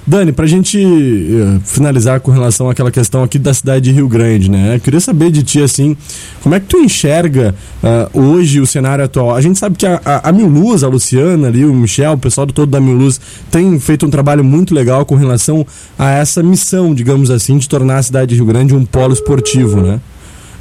Dani, 0.05 0.33
pra 0.33 0.45
gente 0.45 0.77
eh, 0.77 1.59
finalizar 1.63 2.19
com 2.19 2.29
relação 2.29 2.69
àquela 2.69 2.91
questão 2.91 3.23
aqui 3.23 3.39
da 3.39 3.53
cidade 3.53 3.85
de 3.85 3.91
Rio 3.93 4.07
Grande, 4.07 4.51
né? 4.51 4.75
Eu 4.75 4.79
queria 4.81 4.99
saber 4.99 5.31
de 5.31 5.43
ti, 5.43 5.61
assim, 5.61 5.95
como 6.41 6.53
é 6.55 6.59
que 6.59 6.65
tu 6.65 6.77
enxerga 6.77 7.55
ah, 7.81 8.09
hoje 8.13 8.59
o 8.59 8.67
cenário 8.67 9.05
atual? 9.05 9.33
A 9.33 9.39
gente 9.39 9.57
sabe 9.57 9.77
que 9.77 9.85
a, 9.85 10.01
a, 10.03 10.29
a 10.29 10.31
Miluz, 10.33 10.83
a 10.83 10.89
Luciana 10.89 11.47
ali, 11.47 11.63
o 11.63 11.73
Michel, 11.73 12.13
o 12.13 12.17
pessoal 12.17 12.45
do 12.45 12.51
todo 12.51 12.69
da 12.69 12.81
Miluz 12.81 13.19
tem 13.49 13.79
feito 13.79 14.05
um 14.05 14.09
trabalho 14.09 14.43
muito 14.43 14.75
legal 14.75 15.05
com 15.05 15.15
relação 15.15 15.65
a 15.97 16.11
essa 16.11 16.43
missão, 16.43 16.93
digamos 16.93 17.31
assim, 17.31 17.57
de 17.57 17.69
tornar 17.69 17.97
a 17.97 18.03
cidade 18.03 18.31
de 18.31 18.35
Rio 18.35 18.45
Grande 18.45 18.75
um 18.75 18.83
polo 18.83 19.13
esportivo, 19.13 19.81
né? 19.81 20.01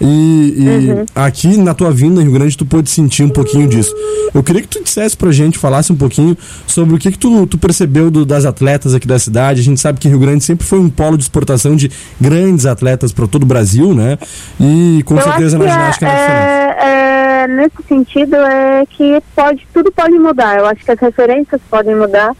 E, 0.00 0.54
e 0.58 1.04
aqui 1.14 1.56
na 1.56 1.74
tua 1.74 1.90
vinda 1.90 2.20
em 2.20 2.24
Rio 2.24 2.32
Grande 2.32 2.56
tu 2.56 2.64
pôde 2.66 2.90
sentir 2.90 3.22
um 3.22 3.28
pouquinho 3.28 3.68
disso. 3.68 3.94
Eu 4.34 4.42
queria 4.42 4.62
que 4.62 4.68
tu 4.68 4.82
dissesse 4.82 5.16
pra 5.16 5.30
gente, 5.30 5.58
falasse 5.58 5.92
um 5.92 5.96
pouquinho 5.96 6.36
sobre 6.66 6.94
o 6.94 6.98
que, 6.98 7.12
que 7.12 7.18
tu, 7.18 7.46
tu 7.46 7.58
percebeu 7.58 8.10
do- 8.10 8.24
das 8.24 8.44
atletas 8.44 8.94
aqui 8.94 9.06
da 9.06 9.18
cidade. 9.18 9.60
A 9.60 9.64
gente 9.64 9.80
sabe 9.80 9.98
que 10.00 10.08
Rio 10.08 10.18
Grande 10.18 10.42
sempre 10.42 10.66
foi 10.66 10.78
um 10.78 10.88
polo 10.88 11.16
de 11.16 11.22
exportação 11.24 11.76
de 11.76 11.90
grandes 12.20 12.66
atletas 12.66 13.12
para 13.12 13.26
todo 13.26 13.42
o 13.44 13.46
Brasil, 13.46 13.94
né? 13.94 14.18
E 14.60 15.02
com 15.04 15.16
eu 15.16 15.22
certeza 15.22 15.58
na 15.58 15.66
ginástica 15.66 16.06
é, 16.06 16.10
é 16.10 16.76
é, 16.78 17.42
é, 17.44 17.48
nesse 17.48 17.76
sentido 17.88 18.34
é 18.36 18.84
que 18.88 19.20
pode 19.36 19.66
tudo 19.72 19.92
pode 19.92 20.18
mudar. 20.18 20.58
Eu 20.58 20.66
acho 20.66 20.84
que 20.84 20.90
as 20.90 20.98
referências 20.98 21.60
podem 21.70 21.94
mudar 21.94 22.34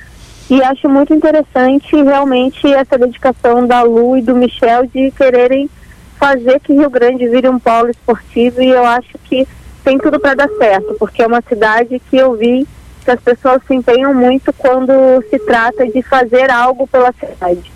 e 0.51 0.63
acho 0.63 0.89
muito 0.89 1.15
interessante 1.15 1.95
realmente 1.95 2.67
essa 2.67 2.99
dedicação 2.99 3.67
da 3.67 3.83
Lu 3.83 4.17
e 4.17 4.23
do 4.23 4.35
Michel 4.35 4.87
de 4.87 5.11
quererem 5.13 5.69
fazer 6.23 6.61
que 6.61 6.73
Rio 6.73 6.89
Grande 6.89 7.29
vire 7.29 7.49
um 7.49 7.59
polo 7.59 7.91
esportivo 7.91 8.63
e 8.63 8.71
eu 8.71 8.87
acho 8.87 9.19
que 9.25 9.45
tem 9.83 9.99
tudo 9.99 10.21
para 10.21 10.35
dar 10.35 10.49
certo, 10.57 10.95
porque 10.97 11.21
é 11.21 11.27
uma 11.27 11.43
cidade 11.43 12.01
que 12.09 12.17
eu 12.17 12.37
vi 12.37 12.65
que 13.05 13.11
as 13.11 13.21
pessoas 13.21 13.61
se 13.67 13.75
empenham 13.75 14.15
muito 14.15 14.53
quando 14.53 14.93
se 15.29 15.37
trata 15.41 15.85
de 15.89 16.01
fazer 16.03 16.49
algo 16.49 16.87
pela 16.87 17.13
cidade. 17.13 17.73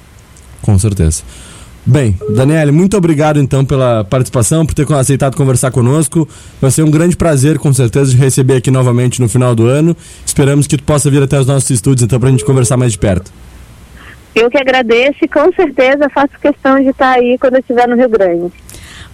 Com 0.62 0.78
certeza. 0.78 1.24
Bem, 1.84 2.16
Daniele, 2.36 2.70
muito 2.70 2.96
obrigado 2.96 3.40
então 3.40 3.64
pela 3.64 4.04
participação, 4.04 4.64
por 4.64 4.74
ter 4.74 4.92
aceitado 4.92 5.36
conversar 5.36 5.72
conosco. 5.72 6.28
Vai 6.60 6.70
ser 6.70 6.84
um 6.84 6.90
grande 6.90 7.16
prazer, 7.16 7.58
com 7.58 7.72
certeza, 7.72 8.12
de 8.12 8.16
receber 8.16 8.56
aqui 8.56 8.70
novamente 8.70 9.20
no 9.20 9.28
final 9.28 9.56
do 9.56 9.66
ano. 9.66 9.96
Esperamos 10.24 10.68
que 10.68 10.76
tu 10.76 10.84
possa 10.84 11.10
vir 11.10 11.22
até 11.22 11.38
os 11.40 11.46
nossos 11.48 11.70
estúdios 11.70 12.04
então 12.04 12.20
pra 12.20 12.30
gente 12.30 12.44
conversar 12.44 12.76
mais 12.76 12.92
de 12.92 12.98
perto. 12.98 13.32
Eu 14.36 14.50
que 14.50 14.58
agradeço 14.58 15.16
e 15.22 15.28
com 15.28 15.50
certeza 15.54 16.10
faço 16.10 16.38
questão 16.38 16.78
de 16.78 16.90
estar 16.90 17.12
aí 17.12 17.38
quando 17.40 17.54
eu 17.54 17.60
estiver 17.60 17.88
no 17.88 17.96
Rio 17.96 18.10
Grande. 18.10 18.52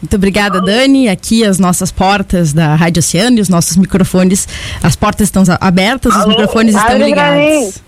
Muito 0.03 0.17
obrigada, 0.17 0.61
Dani. 0.61 1.09
Aqui 1.09 1.45
as 1.45 1.61
nossas 1.61 1.93
portas 1.93 2.53
da 2.53 2.75
Rádio 2.75 2.99
Oceano 2.99 3.39
e 3.39 3.41
os 3.41 3.49
nossos 3.49 3.77
microfones, 3.77 4.49
as 4.83 4.97
portas 4.97 5.29
estão 5.29 5.45
abertas, 5.61 6.17
os 6.17 6.27
microfones 6.27 6.75
estão 6.75 6.99
mim. 6.99 7.05
ligados. 7.05 7.81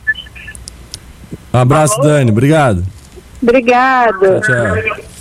Um 1.53 1.59
abraço, 1.59 2.01
Dani. 2.01 2.31
Obrigado. 2.31 2.85
Obrigada. 3.42 4.40
Tchau. 4.40 5.13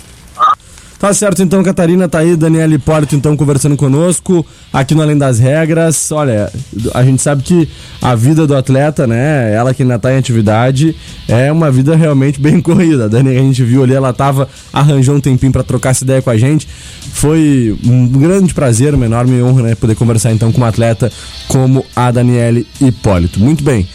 Tá 1.04 1.12
certo, 1.12 1.42
então, 1.42 1.62
Catarina, 1.62 2.08
tá 2.08 2.20
aí, 2.20 2.34
Daniela 2.34 2.72
Hipólito, 2.72 3.14
então, 3.14 3.36
conversando 3.36 3.76
conosco, 3.76 4.42
aqui 4.72 4.94
no 4.94 5.02
Além 5.02 5.18
das 5.18 5.38
Regras. 5.38 6.10
Olha, 6.10 6.50
a 6.94 7.04
gente 7.04 7.20
sabe 7.20 7.42
que 7.42 7.68
a 8.00 8.14
vida 8.14 8.46
do 8.46 8.56
atleta, 8.56 9.06
né, 9.06 9.52
ela 9.54 9.74
que 9.74 9.82
ainda 9.82 9.98
tá 9.98 10.14
em 10.14 10.16
atividade, 10.16 10.96
é 11.28 11.52
uma 11.52 11.70
vida 11.70 11.94
realmente 11.94 12.40
bem 12.40 12.58
corrida. 12.64 13.04
A 13.04 13.08
Dani, 13.08 13.36
a 13.36 13.38
gente 13.38 13.62
viu 13.62 13.82
ali, 13.82 13.92
ela 13.92 14.14
tava, 14.14 14.48
arranjou 14.72 15.16
um 15.16 15.20
tempinho 15.20 15.52
para 15.52 15.62
trocar 15.62 15.90
essa 15.90 16.04
ideia 16.04 16.22
com 16.22 16.30
a 16.30 16.38
gente. 16.38 16.66
Foi 17.12 17.78
um 17.84 18.08
grande 18.08 18.54
prazer, 18.54 18.94
uma 18.94 19.04
enorme 19.04 19.42
honra, 19.42 19.62
né, 19.62 19.74
poder 19.74 19.96
conversar, 19.96 20.32
então, 20.32 20.50
com 20.50 20.56
uma 20.56 20.68
atleta 20.68 21.12
como 21.48 21.84
a 21.94 22.10
Daniele 22.10 22.66
Hipólito. 22.80 23.38
Muito 23.38 23.62
bem. 23.62 23.86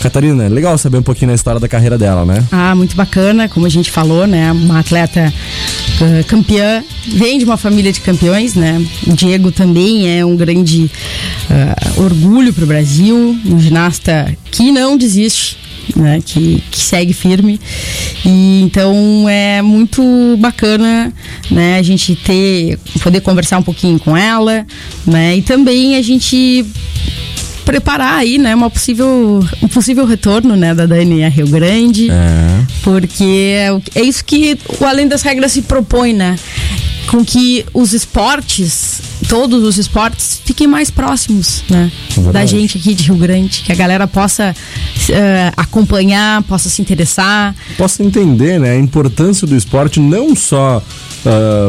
Catarina, 0.00 0.48
legal 0.48 0.78
saber 0.78 0.98
um 0.98 1.02
pouquinho 1.02 1.28
da 1.28 1.34
história 1.34 1.60
da 1.60 1.68
carreira 1.68 1.98
dela, 1.98 2.24
né? 2.24 2.42
Ah, 2.50 2.74
muito 2.74 2.96
bacana, 2.96 3.48
como 3.48 3.66
a 3.66 3.68
gente 3.68 3.90
falou, 3.90 4.26
né? 4.26 4.50
Uma 4.50 4.80
atleta 4.80 5.32
uh, 6.00 6.24
campeã, 6.24 6.82
vem 7.06 7.38
de 7.38 7.44
uma 7.44 7.58
família 7.58 7.92
de 7.92 8.00
campeões, 8.00 8.54
né? 8.54 8.82
O 9.06 9.12
Diego 9.12 9.52
também 9.52 10.18
é 10.18 10.24
um 10.24 10.36
grande 10.36 10.90
uh, 11.50 12.02
orgulho 12.02 12.52
para 12.52 12.64
o 12.64 12.66
Brasil, 12.66 13.38
um 13.44 13.60
ginasta 13.60 14.34
que 14.50 14.72
não 14.72 14.96
desiste. 14.96 15.58
Né, 15.96 16.20
que, 16.24 16.62
que 16.70 16.78
segue 16.78 17.12
firme 17.12 17.58
e 18.24 18.60
então 18.62 19.28
é 19.28 19.60
muito 19.60 20.36
bacana 20.38 21.12
né, 21.50 21.78
a 21.78 21.82
gente 21.82 22.14
ter 22.14 22.78
poder 23.02 23.20
conversar 23.22 23.58
um 23.58 23.62
pouquinho 23.62 23.98
com 23.98 24.16
ela 24.16 24.64
né, 25.04 25.38
e 25.38 25.42
também 25.42 25.96
a 25.96 26.02
gente 26.02 26.64
preparar 27.70 28.14
aí, 28.14 28.36
né, 28.36 28.52
uma 28.52 28.68
possível, 28.68 29.46
um 29.62 29.68
possível 29.68 30.04
retorno, 30.04 30.56
né, 30.56 30.74
da 30.74 30.84
a 30.84 31.28
Rio 31.28 31.46
Grande. 31.46 32.10
É. 32.10 32.64
Porque 32.82 33.54
é, 33.54 34.00
é 34.00 34.02
isso 34.02 34.24
que 34.24 34.58
o 34.80 34.84
Além 34.84 35.06
das 35.06 35.22
Regras 35.22 35.52
se 35.52 35.62
propõe, 35.62 36.12
né? 36.12 36.36
Com 37.06 37.24
que 37.24 37.64
os 37.72 37.92
esportes, 37.92 39.00
todos 39.28 39.62
os 39.62 39.78
esportes, 39.78 40.40
fiquem 40.44 40.66
mais 40.66 40.90
próximos, 40.90 41.62
né? 41.68 41.90
Verdade. 42.10 42.32
Da 42.32 42.46
gente 42.46 42.78
aqui 42.78 42.94
de 42.94 43.04
Rio 43.04 43.16
Grande. 43.16 43.62
Que 43.64 43.72
a 43.72 43.74
galera 43.74 44.06
possa 44.06 44.54
eh, 45.10 45.52
acompanhar, 45.56 46.42
possa 46.44 46.68
se 46.68 46.80
interessar. 46.80 47.54
possa 47.76 48.02
entender 48.02 48.58
né, 48.58 48.72
a 48.72 48.78
importância 48.78 49.46
do 49.46 49.56
esporte 49.56 50.00
não 50.00 50.34
só 50.34 50.82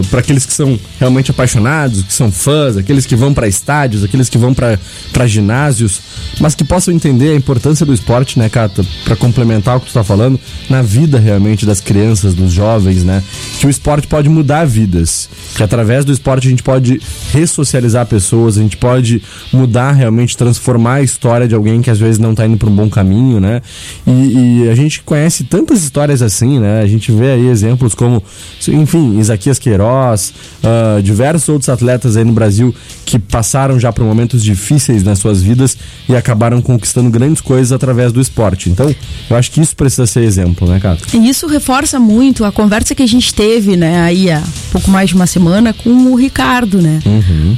para 0.10 0.20
aqueles 0.20 0.46
que 0.46 0.54
são 0.54 0.80
realmente 1.00 1.32
apaixonados, 1.32 2.04
que 2.04 2.14
são 2.14 2.32
fãs, 2.32 2.78
aqueles 2.78 3.06
que 3.06 3.16
vão 3.16 3.34
para 3.34 3.48
estádios, 3.48 4.04
aqueles 4.04 4.30
que 4.30 4.38
vão 4.38 4.54
para 4.54 5.28
ginásios, 5.28 6.02
mas 6.40 6.56
que 6.56 6.64
possam 6.64 6.94
entender 6.94 7.32
a 7.32 7.36
importância 7.36 7.86
do 7.86 7.94
esporte, 7.94 8.40
né, 8.40 8.50
Cata, 8.50 8.86
para 9.04 9.16
complementar 9.16 9.78
o 9.78 9.80
que 9.80 9.88
tu 9.88 9.90
está 9.90 10.04
falando, 10.04 10.40
na 10.70 10.82
vida 10.82 11.20
realmente 11.20 11.66
das 11.66 11.82
crianças, 11.82 12.34
dos 12.34 12.52
jovens, 12.52 13.04
né, 13.04 13.22
que 13.60 13.68
o 13.68 13.70
esporte 13.70 14.08
pode 14.08 14.30
mudar 14.30 14.66
vidas, 14.66 15.30
que 15.56 15.64
através 15.64 16.06
do 16.06 16.12
esporte 16.12 16.48
a 16.48 16.50
gente 16.50 16.64
pode 16.64 17.02
ressocializar 17.32 18.06
pessoas, 18.06 18.58
a 18.58 18.62
gente 18.62 18.78
pode 18.78 19.22
mudar 19.52 19.92
realmente, 19.92 20.38
transformar 20.38 20.96
a 20.96 21.02
história 21.02 21.48
de 21.48 21.56
alguém 21.56 21.82
que 21.82 21.90
às 21.90 22.00
vezes 22.00 22.20
não 22.20 22.34
tá 22.34 22.46
indo 22.46 22.58
para 22.58 22.70
um 22.70 22.76
bom 22.76 22.90
caminho, 22.90 23.31
né? 23.40 23.62
E, 24.06 24.64
e 24.64 24.70
a 24.70 24.76
gente 24.76 25.02
conhece 25.04 25.44
tantas 25.44 25.84
histórias 25.84 26.22
assim, 26.22 26.60
né? 26.60 26.82
A 26.82 26.88
gente 26.88 27.12
vê 27.12 27.32
aí 27.32 27.48
exemplos 27.48 27.94
como, 27.94 28.24
enfim, 28.68 29.20
Isaquias 29.20 29.60
Queiroz, 29.60 30.34
ah, 30.64 31.00
diversos 31.02 31.50
outros 31.50 31.70
atletas 31.70 32.18
aí 32.18 32.24
no 32.24 32.34
Brasil 32.34 32.74
que 33.06 33.20
passaram 33.20 33.80
já 33.80 33.92
por 33.92 34.06
momentos 34.06 34.44
difíceis 34.44 35.04
nas 35.04 35.20
suas 35.20 35.42
vidas 35.42 35.78
e 36.08 36.16
acabaram 36.16 36.62
conquistando 36.62 37.10
grandes 37.10 37.42
coisas 37.42 37.72
através 37.72 38.12
do 38.12 38.22
esporte. 38.22 38.70
Então, 38.70 38.94
eu 39.30 39.36
acho 39.36 39.52
que 39.52 39.60
isso 39.60 39.76
precisa 39.76 40.06
ser 40.06 40.24
exemplo, 40.24 40.68
né, 40.68 40.80
Cato? 40.80 41.04
E 41.14 41.30
isso 41.30 41.48
reforça 41.48 42.00
muito 42.00 42.46
a 42.46 42.52
conversa 42.52 42.96
que 42.96 43.04
a 43.04 43.08
gente 43.08 43.34
teve, 43.34 43.76
né, 43.76 44.02
aí 44.02 44.32
há 44.32 44.42
pouco 44.72 44.90
mais 44.90 45.10
de 45.10 45.16
uma 45.16 45.28
semana 45.28 45.74
com 45.74 45.90
o 45.90 46.16
Ricardo, 46.16 46.82
né? 46.82 47.00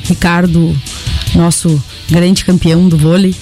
Ricardo, 0.04 0.76
nosso 1.36 1.82
grande 2.10 2.44
campeão 2.46 2.88
do 2.88 2.98
vôlei. 2.98 3.36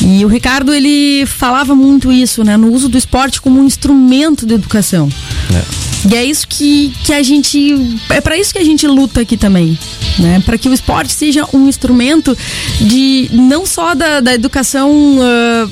E 0.00 0.24
o 0.24 0.28
Ricardo, 0.28 0.72
ele 0.72 1.26
falava 1.26 1.74
muito 1.74 2.12
isso, 2.12 2.44
né, 2.44 2.56
no 2.56 2.72
uso 2.72 2.88
do 2.88 2.96
esporte 2.96 3.40
como 3.40 3.60
um 3.60 3.64
instrumento 3.66 4.46
de 4.46 4.54
educação. 4.54 5.08
E 6.08 6.14
é 6.14 6.24
isso 6.24 6.46
que, 6.46 6.92
que 7.04 7.12
a 7.12 7.22
gente. 7.22 7.98
É 8.08 8.20
para 8.20 8.36
isso 8.38 8.52
que 8.52 8.58
a 8.58 8.64
gente 8.64 8.86
luta 8.86 9.20
aqui 9.20 9.36
também. 9.36 9.76
Né? 10.18 10.40
Para 10.44 10.56
que 10.56 10.68
o 10.68 10.72
esporte 10.72 11.12
seja 11.12 11.44
um 11.52 11.68
instrumento 11.68 12.36
de 12.80 13.28
não 13.32 13.66
só 13.66 13.94
da, 13.94 14.20
da 14.20 14.32
educação, 14.32 14.90
ah, 15.20 15.68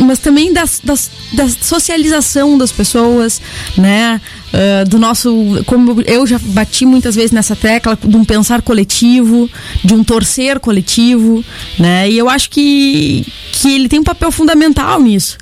mas 0.00 0.18
também 0.18 0.52
das, 0.52 0.80
das- 0.84 1.10
da 1.32 1.48
socialização 1.48 2.58
das 2.58 2.70
pessoas, 2.72 3.40
né? 3.76 4.20
Ah, 4.52 4.84
do 4.84 4.98
nosso. 4.98 5.62
Como 5.66 6.02
eu 6.02 6.26
já 6.26 6.38
bati 6.38 6.84
muitas 6.84 7.14
vezes 7.14 7.30
nessa 7.30 7.54
tecla, 7.54 7.96
de 8.02 8.16
um 8.16 8.24
pensar 8.24 8.62
coletivo, 8.62 9.48
de 9.84 9.94
um 9.94 10.02
torcer 10.02 10.58
coletivo, 10.58 11.44
né? 11.78 12.10
E 12.10 12.18
eu 12.18 12.28
acho 12.28 12.50
que, 12.50 13.24
que 13.52 13.72
ele 13.72 13.88
tem 13.88 14.00
um 14.00 14.04
papel 14.04 14.30
fundamental 14.32 15.00
nisso. 15.00 15.38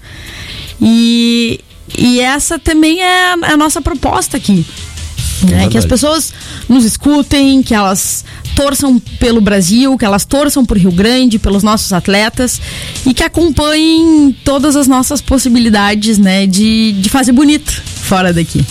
E, 0.81 1.61
e 1.97 2.21
essa 2.21 2.59
também 2.59 3.01
é 3.01 3.33
a, 3.33 3.53
a 3.53 3.57
nossa 3.57 3.81
proposta 3.81 4.37
aqui. 4.37 4.65
Né? 5.43 5.51
verdade. 5.51 5.71
Que 5.71 5.79
as 5.79 5.87
pessoas 5.87 6.33
nos 6.69 6.85
escutem, 6.85 7.63
que 7.63 7.75
elas 7.75 8.25
torçam 8.55 8.99
pelo 9.21 9.41
Brasil, 9.41 9.97
que 9.97 10.05
elas 10.05 10.25
torçam 10.25 10.67
por 10.67 10.77
Rio 10.77 10.91
Grande, 10.91 11.39
pelos 11.39 11.63
nossos 11.63 11.93
atletas 11.93 12.61
e 13.07 13.15
que 13.15 13.23
acompanhem 13.23 14.37
todas 14.45 14.75
as 14.75 14.89
nossas 14.89 15.21
possibilidades 15.21 16.19
né, 16.19 16.45
de, 16.45 16.93
de 16.93 17.09
fazer 17.09 17.33
bonito 17.33 17.71
fora 18.03 18.33
daqui. 18.33 18.65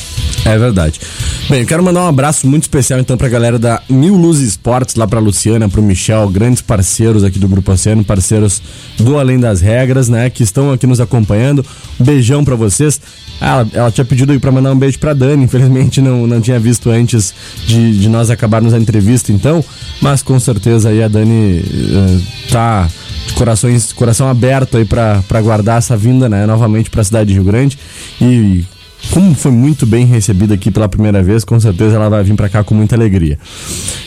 É 0.48 0.58
verdade. 0.58 1.02
Bem, 1.50 1.60
eu 1.60 1.68
quero 1.68 1.84
mandar 1.84 2.06
um 2.06 2.08
abraço 2.08 2.48
muito 2.48 2.64
especial 2.64 3.02
então 3.02 3.18
pra 3.18 3.28
galera 3.28 3.60
da 3.60 3.82
Mil 3.90 4.16
Luz 4.16 4.40
Esportes, 4.40 4.96
lá 4.96 5.06
pra 5.06 5.20
Luciana, 5.20 5.68
pro 5.68 5.82
Michel, 5.82 6.30
grandes 6.30 6.62
parceiros 6.62 7.26
aqui 7.26 7.38
do 7.38 7.50
Grupo 7.50 7.70
Oceano, 7.74 8.02
parceiros 8.02 8.62
do 8.98 9.20
Além 9.20 9.38
das 9.38 9.60
Regras, 9.60 10.08
né, 10.08 10.30
que 10.30 10.44
estão 10.44 10.72
aqui 10.72 10.88
nos 10.88 11.02
acompanhando. 11.02 11.66
Um 12.00 12.04
beijão 12.06 12.46
pra 12.46 12.56
vocês. 12.56 13.02
Ah, 13.42 13.46
Ela, 13.60 13.68
ela 13.74 13.92
tinha 13.92 14.06
pedido 14.06 14.32
aí 14.32 14.40
pra 14.40 14.50
mandar 14.50 14.72
um 14.72 14.80
beijo 14.80 14.98
pra 15.00 15.14
Dani, 15.14 15.44
infelizmente 15.46 16.00
não, 16.02 16.26
não 16.26 16.40
tinha 16.40 16.58
visto 16.58 16.90
antes 16.90 17.34
de, 17.66 18.00
de 18.00 18.08
nós 18.08 18.30
acabarmos 18.30 18.74
a 18.74 18.80
entrevista 18.80 19.34
então, 19.34 19.62
mas 20.02 20.24
com 20.24 20.40
certeza 20.40 20.88
aí 20.90 21.04
a 21.04 21.10
Dani 21.10 21.62
eh, 21.62 22.20
tá 22.50 22.88
de 23.28 23.34
corações, 23.34 23.92
coração 23.92 24.30
aberto 24.30 24.78
aí 24.78 24.86
pra 24.86 25.42
guardar 25.42 25.80
essa 25.80 25.98
vinda, 25.98 26.30
né, 26.30 26.46
novamente 26.46 26.90
pra 26.90 27.04
cidade 27.04 27.28
de 27.28 27.34
Rio 27.34 27.44
Grande 27.44 27.78
e 28.22 28.64
como 29.12 29.34
foi 29.36 29.52
muito 29.52 29.86
bem 29.86 30.06
recebida 30.06 30.54
aqui 30.54 30.72
pela 30.72 30.88
primeira 30.88 31.22
vez, 31.24 31.44
com 31.44 31.60
certeza 31.60 31.96
ela 31.96 32.10
vai 32.10 32.24
vir 32.24 32.36
pra 32.36 32.50
cá 32.50 32.64
com 32.64 32.76
muita 32.76 32.96
alegria. 32.96 33.38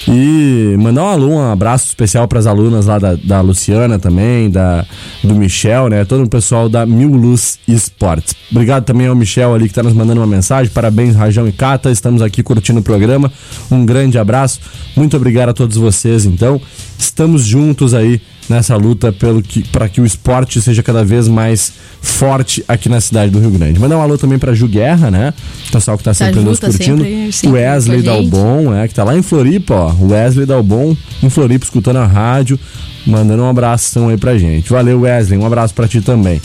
E 0.09 0.75
mandar 0.79 1.05
um 1.05 1.09
alô, 1.09 1.29
um 1.29 1.53
abraço 1.53 1.87
especial 1.87 2.27
para 2.27 2.39
as 2.39 2.47
alunas 2.47 2.87
lá 2.87 2.99
da, 2.99 3.15
da 3.15 3.41
Luciana 3.41 3.99
também, 3.99 4.51
da 4.51 4.85
do 5.23 5.35
Michel, 5.35 5.89
né? 5.89 6.05
Todo 6.05 6.25
o 6.25 6.29
pessoal 6.29 6.69
da 6.69 6.85
Mil 6.87 7.11
Luz 7.11 7.59
Esportes. 7.67 8.35
Obrigado 8.51 8.85
também 8.85 9.07
ao 9.07 9.15
Michel 9.15 9.55
ali 9.55 9.69
que 9.69 9.75
tá 9.75 9.83
nos 9.83 9.93
mandando 9.93 10.21
uma 10.21 10.27
mensagem. 10.27 10.73
Parabéns, 10.73 11.15
Rajão 11.15 11.47
e 11.49 11.53
Cata. 11.53 11.91
Estamos 11.91 12.23
aqui 12.23 12.43
curtindo 12.43 12.81
o 12.81 12.83
programa. 12.83 13.33
Um 13.71 13.85
grande 13.85 14.19
abraço. 14.19 14.61
Muito 14.97 15.17
obrigado 15.17 15.51
a 15.51 15.55
todos 15.55 15.77
vocês, 15.77 16.25
então. 16.25 16.61
Estamos 16.99 17.45
juntos 17.45 17.95
aí 17.95 18.21
nessa 18.51 18.77
luta 18.77 19.13
pelo 19.13 19.41
que 19.41 19.63
para 19.69 19.89
que 19.89 20.01
o 20.01 20.05
esporte 20.05 20.61
seja 20.61 20.83
cada 20.83 21.05
vez 21.05 21.29
mais 21.29 21.73
forte 22.03 22.63
aqui 22.67 22.89
na 22.89 23.01
cidade 23.01 23.31
do 23.31 23.39
Rio 23.39 23.51
Grande. 23.51 23.79
Mandar 23.79 23.97
um 23.97 24.03
alô 24.03 24.19
também 24.19 24.39
para 24.39 24.53
Ju 24.53 24.67
Guerra, 24.69 25.11
né? 25.11 25.33
O 25.69 25.73
pessoal 25.73 25.97
que 25.97 26.05
tá 26.05 26.13
sempre 26.13 26.41
nos 26.51 26.59
curtindo. 26.71 27.03
sempre- 27.05 27.29
o 27.29 27.33
sempre 27.33 27.49
Wesley. 27.61 28.03
Dalbon, 28.03 28.75
é, 28.75 28.89
que 28.89 28.95
tá 28.95 29.05
lá 29.05 29.17
em 29.17 29.23
Floripa, 29.23 29.75
ó. 29.75 29.95
Wesley 30.07 30.45
Dalbon, 30.47 30.97
em 31.23 31.31
Floripa, 31.31 31.65
escutando 31.65 31.97
a 31.99 32.07
rádio, 32.07 32.59
mandando 33.07 33.43
um 33.43 33.49
abração 33.49 34.09
aí 34.09 34.17
pra 34.19 34.37
gente. 34.37 34.69
Valeu, 34.71 35.01
Wesley. 35.03 35.39
Um 35.39 35.47
abraço 35.47 35.73
pra 35.73 35.87
ti 35.87 36.01
também. 36.01 36.41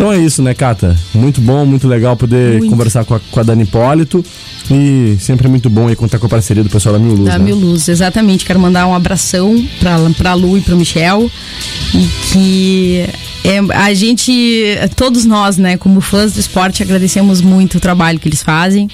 Então 0.00 0.10
é 0.10 0.16
isso, 0.16 0.40
né, 0.40 0.54
Cata? 0.54 0.96
Muito 1.12 1.42
bom, 1.42 1.66
muito 1.66 1.86
legal 1.86 2.16
poder 2.16 2.52
Muito. 2.52 2.70
conversar 2.70 3.04
com 3.04 3.12
a, 3.12 3.20
com 3.20 3.38
a 3.38 3.42
Dani 3.42 3.64
Hipólito. 3.64 4.24
E 4.70 5.18
sempre 5.20 5.46
muito 5.46 5.68
bom 5.68 5.88
aí 5.88 5.94
contar 5.94 6.18
com 6.18 6.24
a 6.24 6.28
parceria 6.28 6.64
do 6.64 6.70
pessoal 6.70 6.94
da 6.94 6.98
Mil 6.98 7.12
Luz, 7.12 7.26
Da 7.26 7.38
né? 7.38 7.44
Mil 7.44 7.54
Luz, 7.54 7.86
exatamente. 7.86 8.46
Quero 8.46 8.58
mandar 8.58 8.86
um 8.86 8.94
abração 8.94 9.62
pra, 9.78 9.98
pra 10.16 10.32
Lu 10.32 10.56
e 10.56 10.62
pro 10.62 10.74
Michel. 10.74 11.30
E 11.94 12.08
que 12.32 13.06
é, 13.44 13.58
a 13.74 13.92
gente, 13.92 14.32
todos 14.96 15.26
nós, 15.26 15.58
né, 15.58 15.76
como 15.76 16.00
fãs 16.00 16.32
do 16.32 16.40
esporte, 16.40 16.82
agradecemos 16.82 17.42
muito 17.42 17.76
o 17.76 17.80
trabalho 17.80 18.18
que 18.18 18.26
eles 18.26 18.42
fazem. 18.42 18.88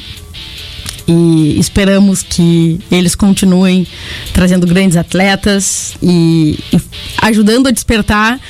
E 1.08 1.58
esperamos 1.58 2.22
que 2.22 2.80
eles 2.90 3.14
continuem 3.14 3.86
trazendo 4.32 4.66
grandes 4.66 4.96
atletas 4.96 5.94
e, 6.02 6.58
e 6.72 6.80
ajudando 7.22 7.68
a 7.68 7.70
despertar 7.70 8.40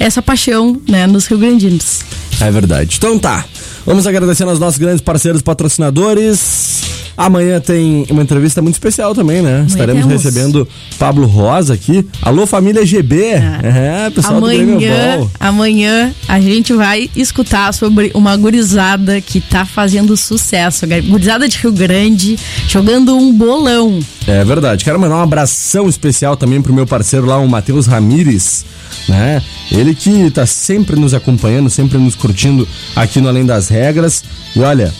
essa 0.00 0.22
paixão 0.22 0.80
né, 0.88 1.06
nos 1.06 1.26
rio-grandinos. 1.26 2.00
É 2.40 2.50
verdade. 2.50 2.96
Então 2.96 3.18
tá. 3.18 3.44
Vamos 3.84 4.06
agradecendo 4.06 4.50
aos 4.50 4.58
nossos 4.58 4.78
grandes 4.78 5.00
parceiros 5.00 5.42
patrocinadores. 5.42 6.75
Amanhã 7.16 7.60
tem 7.60 8.06
uma 8.10 8.22
entrevista 8.22 8.60
muito 8.60 8.74
especial 8.74 9.14
também, 9.14 9.40
né? 9.40 9.64
Estaremos 9.66 10.06
temos. 10.06 10.22
recebendo 10.22 10.68
Pablo 10.98 11.26
Rosa 11.26 11.74
aqui. 11.74 12.06
Alô, 12.20 12.46
família 12.46 12.84
GB. 12.84 13.16
É, 13.62 14.10
pessoal 14.14 14.40
do 14.40 14.46
Grêmio 14.46 14.76
Amanhã, 14.76 15.30
amanhã 15.40 16.14
a 16.28 16.40
gente 16.40 16.72
vai 16.74 17.10
escutar 17.16 17.72
sobre 17.72 18.10
uma 18.14 18.36
gurizada 18.36 19.20
que 19.20 19.40
tá 19.40 19.64
fazendo 19.64 20.16
sucesso. 20.16 20.86
Gurizada 21.08 21.48
de 21.48 21.56
Rio 21.58 21.72
Grande, 21.72 22.38
jogando 22.68 23.16
um 23.16 23.32
bolão. 23.32 23.98
É 24.26 24.44
verdade. 24.44 24.84
Quero 24.84 25.00
mandar 25.00 25.16
um 25.16 25.22
abração 25.22 25.88
especial 25.88 26.36
também 26.36 26.60
pro 26.60 26.74
meu 26.74 26.86
parceiro 26.86 27.26
lá, 27.26 27.38
o 27.38 27.48
Matheus 27.48 27.86
Ramires, 27.86 28.64
né? 29.08 29.42
Ele 29.70 29.94
que 29.94 30.30
tá 30.30 30.44
sempre 30.44 30.96
nos 30.96 31.14
acompanhando, 31.14 31.70
sempre 31.70 31.96
nos 31.96 32.14
curtindo 32.14 32.66
aqui 32.94 33.20
no 33.20 33.28
Além 33.28 33.46
das 33.46 33.68
Regras. 33.68 34.22
E 34.54 34.60
olha, 34.60 34.92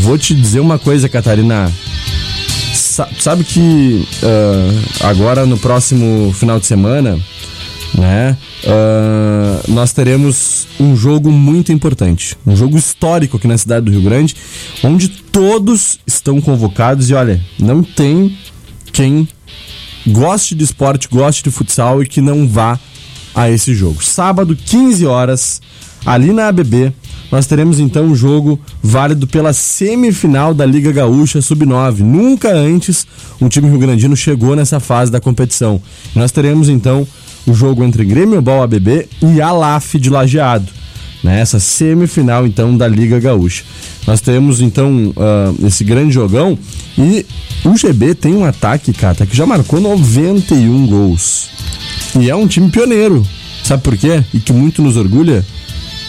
vou 0.00 0.16
te 0.18 0.34
dizer 0.34 0.60
uma 0.60 0.78
coisa, 0.78 1.08
Catarina. 1.08 1.72
Sa- 2.74 3.08
sabe 3.18 3.44
que 3.44 4.06
ah, 4.22 5.08
agora 5.08 5.46
no 5.46 5.56
próximo 5.58 6.32
final 6.34 6.58
de 6.60 6.66
semana, 6.66 7.18
né? 7.94 8.36
ah, 8.66 9.60
nós 9.68 9.92
teremos 9.92 10.66
um 10.80 10.96
jogo 10.96 11.30
muito 11.30 11.72
importante, 11.72 12.36
um 12.46 12.56
jogo 12.56 12.76
histórico 12.76 13.36
aqui 13.36 13.46
na 13.46 13.56
cidade 13.58 13.86
do 13.86 13.92
Rio 13.92 14.02
Grande, 14.02 14.34
onde 14.82 15.08
todos 15.08 15.98
estão 16.06 16.40
convocados 16.40 17.08
e 17.10 17.14
olha, 17.14 17.40
não 17.58 17.82
tem 17.82 18.36
quem 18.92 19.26
goste 20.06 20.54
de 20.54 20.64
esporte, 20.64 21.08
goste 21.08 21.44
de 21.44 21.50
futsal 21.50 22.02
e 22.02 22.06
que 22.06 22.20
não 22.20 22.46
vá 22.48 22.78
a 23.34 23.48
esse 23.50 23.74
jogo. 23.74 24.02
Sábado, 24.04 24.54
15 24.56 25.06
horas, 25.06 25.62
ali 26.04 26.32
na 26.32 26.48
ABB, 26.48 26.92
nós 27.32 27.46
teremos 27.46 27.80
então 27.80 28.04
um 28.04 28.14
jogo 28.14 28.60
válido 28.82 29.26
pela 29.26 29.52
semifinal 29.52 30.52
da 30.52 30.66
Liga 30.66 30.92
Gaúcha 30.92 31.40
Sub-9. 31.40 32.00
Nunca 32.00 32.52
antes 32.52 33.06
um 33.40 33.48
time 33.48 33.68
rio-grandino 33.68 34.14
chegou 34.14 34.54
nessa 34.54 34.78
fase 34.78 35.10
da 35.10 35.20
competição. 35.20 35.80
Nós 36.14 36.30
teremos 36.30 36.68
então 36.68 37.04
o 37.46 37.54
jogo 37.54 37.82
entre 37.82 38.04
Grêmio 38.04 38.40
Ball 38.40 38.62
ABB 38.62 39.08
e 39.22 39.40
Alaf 39.40 39.94
de 39.94 40.10
Lajeado 40.10 40.82
né? 41.22 41.40
Essa 41.40 41.60
semifinal 41.60 42.46
então 42.46 42.76
da 42.76 42.88
Liga 42.88 43.18
Gaúcha. 43.20 43.62
Nós 44.06 44.20
temos 44.20 44.60
então 44.60 45.12
ah, 45.16 45.52
esse 45.66 45.84
grande 45.84 46.12
jogão 46.12 46.58
e 46.98 47.24
o 47.64 47.76
GB 47.76 48.14
tem 48.14 48.34
um 48.34 48.44
ataque, 48.44 48.92
Cata, 48.92 49.24
que 49.24 49.36
já 49.36 49.46
marcou 49.46 49.80
91 49.80 50.86
gols. 50.86 51.50
E 52.18 52.28
é 52.28 52.34
um 52.34 52.46
time 52.46 52.70
pioneiro. 52.70 53.24
Sabe 53.62 53.82
por 53.82 53.96
quê? 53.96 54.22
E 54.34 54.40
que 54.40 54.52
muito 54.52 54.82
nos 54.82 54.96
orgulha 54.96 55.44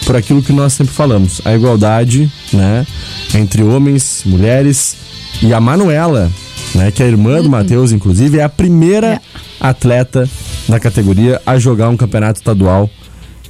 por 0.04 0.16
aquilo 0.16 0.42
que 0.42 0.52
nós 0.52 0.72
sempre 0.72 0.92
falamos, 0.94 1.40
a 1.44 1.54
igualdade, 1.54 2.30
né, 2.52 2.86
entre 3.34 3.62
homens, 3.62 4.22
mulheres 4.26 4.96
e 5.42 5.52
a 5.54 5.60
Manuela, 5.60 6.30
né, 6.74 6.90
que 6.90 7.02
é 7.02 7.06
a 7.06 7.08
irmã 7.08 7.40
do 7.40 7.48
Matheus, 7.48 7.92
inclusive, 7.92 8.38
é 8.38 8.42
a 8.44 8.48
primeira 8.48 9.14
É. 9.14 9.20
atleta 9.60 10.28
da 10.68 10.78
categoria 10.78 11.40
a 11.46 11.58
jogar 11.58 11.88
um 11.88 11.96
campeonato 11.96 12.38
estadual 12.40 12.90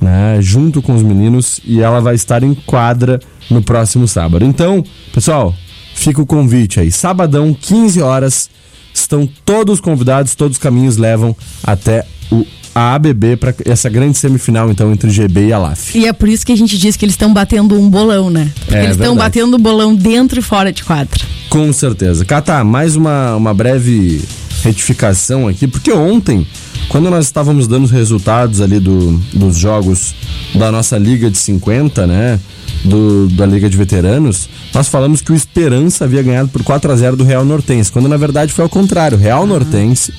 né, 0.01 0.38
junto 0.40 0.83
com 0.83 0.95
os 0.95 1.03
meninos 1.03 1.61
e 1.64 1.81
ela 1.81 2.01
vai 2.01 2.14
estar 2.14 2.43
em 2.43 2.53
quadra 2.55 3.19
no 3.51 3.62
próximo 3.62 4.07
sábado. 4.07 4.45
Então, 4.45 4.85
pessoal, 5.12 5.55
fica 5.95 6.21
o 6.21 6.27
convite 6.27 6.79
aí. 6.81 6.90
Sabadão, 6.93 7.55
15 7.59 8.03
horas, 8.03 8.51
estão 8.93 9.27
todos 9.45 9.81
convidados, 9.81 10.35
todos 10.35 10.57
os 10.57 10.62
caminhos 10.62 10.97
levam 10.97 11.35
até 11.62 12.05
o 12.31 12.45
a 12.75 12.95
ABB 12.95 13.37
para 13.37 13.55
essa 13.65 13.89
grande 13.89 14.19
semifinal 14.19 14.71
então 14.71 14.93
entre 14.93 15.09
GB 15.11 15.47
e 15.49 15.53
Alaf. 15.53 15.95
E 15.97 16.07
é 16.07 16.13
por 16.13 16.29
isso 16.29 16.45
que 16.45 16.53
a 16.53 16.57
gente 16.57 16.77
diz 16.77 16.97
que 16.97 17.05
eles 17.05 17.13
estão 17.15 17.33
batendo 17.33 17.79
um 17.81 17.89
bolão, 17.89 18.31
né? 18.31 18.51
Porque 18.61 18.75
É, 18.75 18.85
eles 18.85 18.97
estão 18.97 19.15
batendo 19.17 19.57
um 19.57 19.61
bolão 19.61 19.95
dentro 19.95 20.39
e 20.39 20.43
fora 20.43 20.73
de 20.73 20.83
quadra. 20.83 21.21
Com 21.49 21.73
certeza. 21.73 22.25
Cata, 22.25 22.65
mais 22.65 22.97
uma, 22.97 23.37
uma 23.37 23.55
breve 23.55 24.23
retificação 24.63 25.47
aqui, 25.47 25.67
porque 25.69 25.93
ontem, 25.93 26.47
quando 26.88 27.11
nós 27.11 27.27
estávamos 27.27 27.66
dando 27.66 27.85
os 27.85 27.90
resultados 27.90 28.61
ali 28.61 28.79
do, 28.79 29.20
dos 29.33 29.57
jogos 29.57 30.14
da 30.55 30.70
nossa 30.70 30.97
Liga 30.97 31.31
de 31.31 31.38
50, 31.38 32.07
né? 32.07 32.40
Do, 32.85 33.29
da 33.29 33.47
Liga 33.47 33.70
de 33.70 33.77
Veteranos, 33.79 34.49
nós 34.75 34.88
falamos 34.88 35.23
que 35.23 35.33
o 35.33 35.35
Esperança 35.35 36.05
havia 36.05 36.23
ganhado 36.23 36.51
por 36.51 36.62
4 36.62 36.92
a 36.92 36.97
0 36.97 37.16
do 37.16 37.25
Real 37.25 37.42
Nortense, 37.42 37.90
quando 37.90 38.09
na 38.09 38.16
verdade 38.16 38.53
foi 38.53 38.62
ao 38.62 38.68
contrário. 38.68 39.16
O 39.16 39.20
Real 39.20 39.47
Nortense 39.47 40.12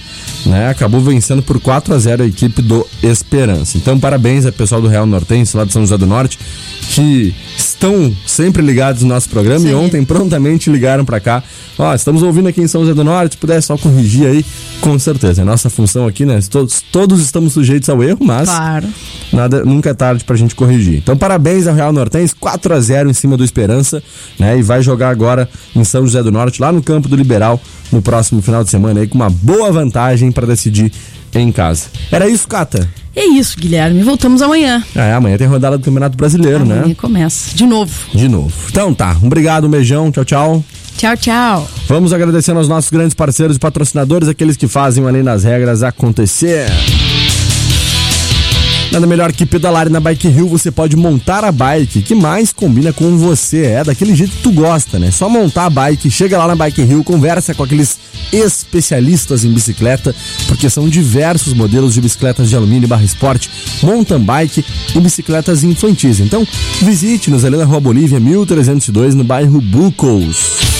né, 0.47 0.69
acabou 0.69 0.99
vencendo 0.99 1.43
por 1.43 1.59
4 1.59 1.93
a 1.93 1.99
0 1.99 2.23
a 2.23 2.25
equipe 2.25 2.63
do 2.63 2.85
Esperança. 3.03 3.77
Então, 3.77 3.99
parabéns 3.99 4.45
ao 4.45 4.51
pessoal 4.51 4.81
do 4.81 4.87
Real 4.87 5.05
Nortense, 5.05 5.55
lá 5.55 5.63
de 5.63 5.73
São 5.73 5.83
José 5.83 5.97
do 5.97 6.07
Norte, 6.07 6.39
que 6.89 7.35
estão 7.57 8.15
sempre 8.25 8.61
ligados 8.61 9.03
no 9.03 9.09
nosso 9.09 9.29
programa 9.29 9.65
Isso 9.65 9.73
e 9.73 9.75
ontem 9.75 10.03
prontamente 10.03 10.69
ligaram 10.69 11.05
pra 11.05 11.19
cá. 11.19 11.43
Ó, 11.77 11.93
estamos 11.93 12.23
ouvindo 12.23 12.47
aqui 12.47 12.61
em 12.61 12.67
São 12.67 12.81
José 12.81 12.93
do 12.93 13.03
Norte, 13.03 13.33
se 13.33 13.37
puder 13.37 13.61
só 13.61 13.77
corrigir 13.77 14.27
aí, 14.27 14.45
com 14.81 14.97
certeza. 14.97 15.41
É 15.41 15.45
nossa 15.45 15.69
função 15.69 16.07
aqui, 16.07 16.25
né? 16.25 16.37
Todos, 16.55 16.81
todos 16.89 17.19
estamos 17.21 17.51
sujeitos 17.51 17.89
ao 17.89 18.01
erro, 18.01 18.19
mas 18.21 18.47
Claro. 18.47 18.87
nada, 19.33 19.65
nunca 19.65 19.89
é 19.89 19.93
tarde 19.93 20.23
pra 20.23 20.37
gente 20.37 20.55
corrigir. 20.55 20.99
Então, 20.99 21.17
parabéns 21.17 21.67
ao 21.67 21.75
Real 21.75 21.91
Nortense, 21.91 22.33
4 22.33 22.73
a 22.73 22.79
0 22.79 23.09
em 23.09 23.13
cima 23.13 23.35
do 23.35 23.43
Esperança, 23.43 24.01
né? 24.39 24.57
E 24.57 24.61
vai 24.61 24.81
jogar 24.81 25.09
agora 25.09 25.49
em 25.75 25.83
São 25.83 26.05
José 26.05 26.23
do 26.23 26.31
Norte, 26.31 26.61
lá 26.61 26.71
no 26.71 26.81
campo 26.81 27.09
do 27.09 27.15
Liberal, 27.17 27.59
no 27.91 28.01
próximo 28.01 28.41
final 28.41 28.63
de 28.63 28.69
semana 28.69 29.01
aí, 29.01 29.07
com 29.07 29.15
uma 29.15 29.29
boa 29.29 29.69
vantagem 29.69 30.31
pra 30.31 30.47
decidir 30.47 30.93
em 31.33 31.51
casa. 31.51 31.87
Era 32.09 32.29
isso, 32.29 32.47
Cata? 32.47 32.89
É 33.13 33.25
isso, 33.25 33.57
Guilherme. 33.59 34.01
Voltamos 34.01 34.41
amanhã. 34.41 34.81
É, 34.95 35.11
amanhã 35.11 35.37
tem 35.37 35.47
rodada 35.47 35.77
do 35.77 35.83
Campeonato 35.83 36.15
Brasileiro, 36.15 36.61
amanhã 36.63 36.85
né? 36.87 36.95
começa. 36.95 37.53
De 37.53 37.65
novo. 37.65 37.91
De 38.13 38.29
novo. 38.29 38.53
Então 38.69 38.93
tá, 38.93 39.17
obrigado, 39.21 39.67
um 39.67 39.69
beijão, 39.69 40.09
tchau, 40.09 40.23
tchau. 40.23 40.63
Tchau, 40.97 41.17
tchau. 41.17 41.69
Vamos 41.87 42.13
agradecendo 42.13 42.59
aos 42.59 42.67
nossos 42.67 42.89
grandes 42.89 43.13
parceiros 43.13 43.57
e 43.57 43.59
patrocinadores, 43.59 44.27
aqueles 44.27 44.55
que 44.57 44.67
fazem 44.67 45.05
Além 45.05 45.23
das 45.23 45.43
Regras 45.43 45.83
acontecer. 45.83 46.67
Nada 48.91 49.07
melhor 49.07 49.33
que 49.33 49.45
pedalar 49.45 49.89
na 49.89 49.99
Bike 49.99 50.29
Hill 50.29 50.47
você 50.47 50.71
pode 50.71 50.95
montar 50.95 51.43
a 51.43 51.51
bike 51.51 52.01
que 52.01 52.15
mais 52.15 52.53
combina 52.53 52.93
com 52.93 53.17
você. 53.17 53.65
É 53.65 53.83
daquele 53.83 54.15
jeito 54.15 54.31
que 54.37 54.43
tu 54.43 54.51
gosta, 54.51 54.97
né? 54.97 55.11
Só 55.11 55.27
montar 55.27 55.65
a 55.65 55.69
bike, 55.69 56.09
chega 56.09 56.37
lá 56.37 56.47
na 56.47 56.55
Bike 56.55 56.81
Hill, 56.81 57.03
conversa 57.03 57.53
com 57.53 57.63
aqueles 57.63 57.99
especialistas 58.31 59.43
em 59.43 59.51
bicicleta, 59.51 60.15
porque 60.47 60.69
são 60.69 60.87
diversos 60.87 61.53
modelos 61.53 61.93
de 61.93 61.99
bicicletas 61.99 62.49
de 62.49 62.55
alumínio 62.55 62.87
barra 62.87 63.03
esporte, 63.03 63.49
mountain 63.83 64.21
bike 64.21 64.63
e 64.95 64.99
bicicletas 65.01 65.63
infantis. 65.63 66.21
Então, 66.21 66.47
visite-nos 66.81 67.43
ali 67.43 67.57
na 67.57 67.65
Rua 67.65 67.81
Bolívia 67.81 68.19
1302, 68.19 69.13
no 69.13 69.25
bairro 69.25 69.59
Bucos. 69.59 70.74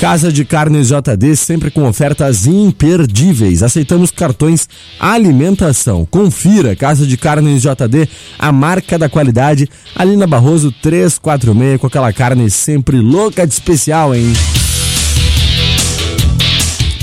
Casa 0.00 0.32
de 0.32 0.44
Carnes 0.44 0.88
JD, 0.88 1.34
sempre 1.34 1.72
com 1.72 1.88
ofertas 1.88 2.46
imperdíveis. 2.46 3.64
Aceitamos 3.64 4.12
cartões 4.12 4.68
alimentação. 5.00 6.06
Confira 6.06 6.76
Casa 6.76 7.04
de 7.04 7.16
Carnes 7.16 7.60
JD, 7.60 8.08
a 8.38 8.52
marca 8.52 8.96
da 8.96 9.08
qualidade, 9.08 9.68
ali 9.96 10.16
na 10.16 10.26
Barroso 10.26 10.70
346, 10.70 11.80
com 11.80 11.88
aquela 11.88 12.12
carne 12.12 12.48
sempre 12.48 13.00
louca 13.00 13.44
de 13.44 13.52
especial, 13.52 14.14
hein? 14.14 14.32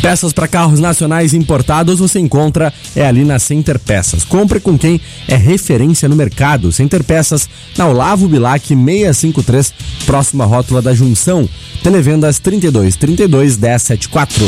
Peças 0.05 0.31
para 0.31 0.47
carros 0.47 0.79
nacionais 0.79 1.33
importados 1.33 1.97
você 1.97 2.19
encontra 2.19 2.71
é 2.95 3.07
ali 3.07 3.25
na 3.25 3.39
Center 3.39 3.79
Peças. 3.79 4.23
Compre 4.23 4.59
com 4.59 4.77
quem 4.77 5.01
é 5.27 5.35
referência 5.35 6.07
no 6.07 6.15
mercado. 6.15 6.71
Center 6.71 7.03
Peças, 7.03 7.49
na 7.75 7.87
Olavo 7.87 8.27
Bilac 8.27 8.67
653, 8.67 9.73
próxima 10.05 10.45
rótula 10.45 10.79
da 10.79 10.93
Junção. 10.93 11.49
Televendas 11.81 12.37
32 12.37 12.95
32 12.95 13.57
1074. 13.57 14.45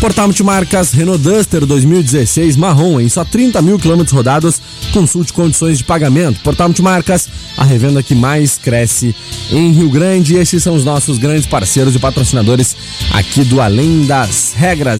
Portal 0.00 0.28
Multimarcas 0.28 0.92
Renault 0.92 1.20
Duster 1.20 1.66
2016 1.66 2.56
marrom 2.56 3.00
em 3.00 3.08
só 3.08 3.24
30 3.24 3.60
mil 3.60 3.78
quilômetros 3.78 4.12
rodados. 4.12 4.60
Consulte 4.92 5.32
condições 5.32 5.78
de 5.78 5.84
pagamento. 5.84 6.40
Portal 6.40 6.68
Multimarcas, 6.68 7.28
a 7.58 7.64
revenda 7.64 8.02
que 8.02 8.14
mais 8.14 8.56
cresce 8.56 9.14
em 9.50 9.72
Rio 9.72 9.90
Grande. 9.90 10.36
Esses 10.36 10.62
são 10.62 10.74
os 10.74 10.84
nossos 10.84 11.18
grandes 11.18 11.44
parceiros 11.44 11.94
e 11.94 11.98
patrocinadores 11.98 12.76
aqui 13.10 13.42
do 13.42 13.60
Além 13.60 14.06
das 14.06 14.54
Regras. 14.56 14.96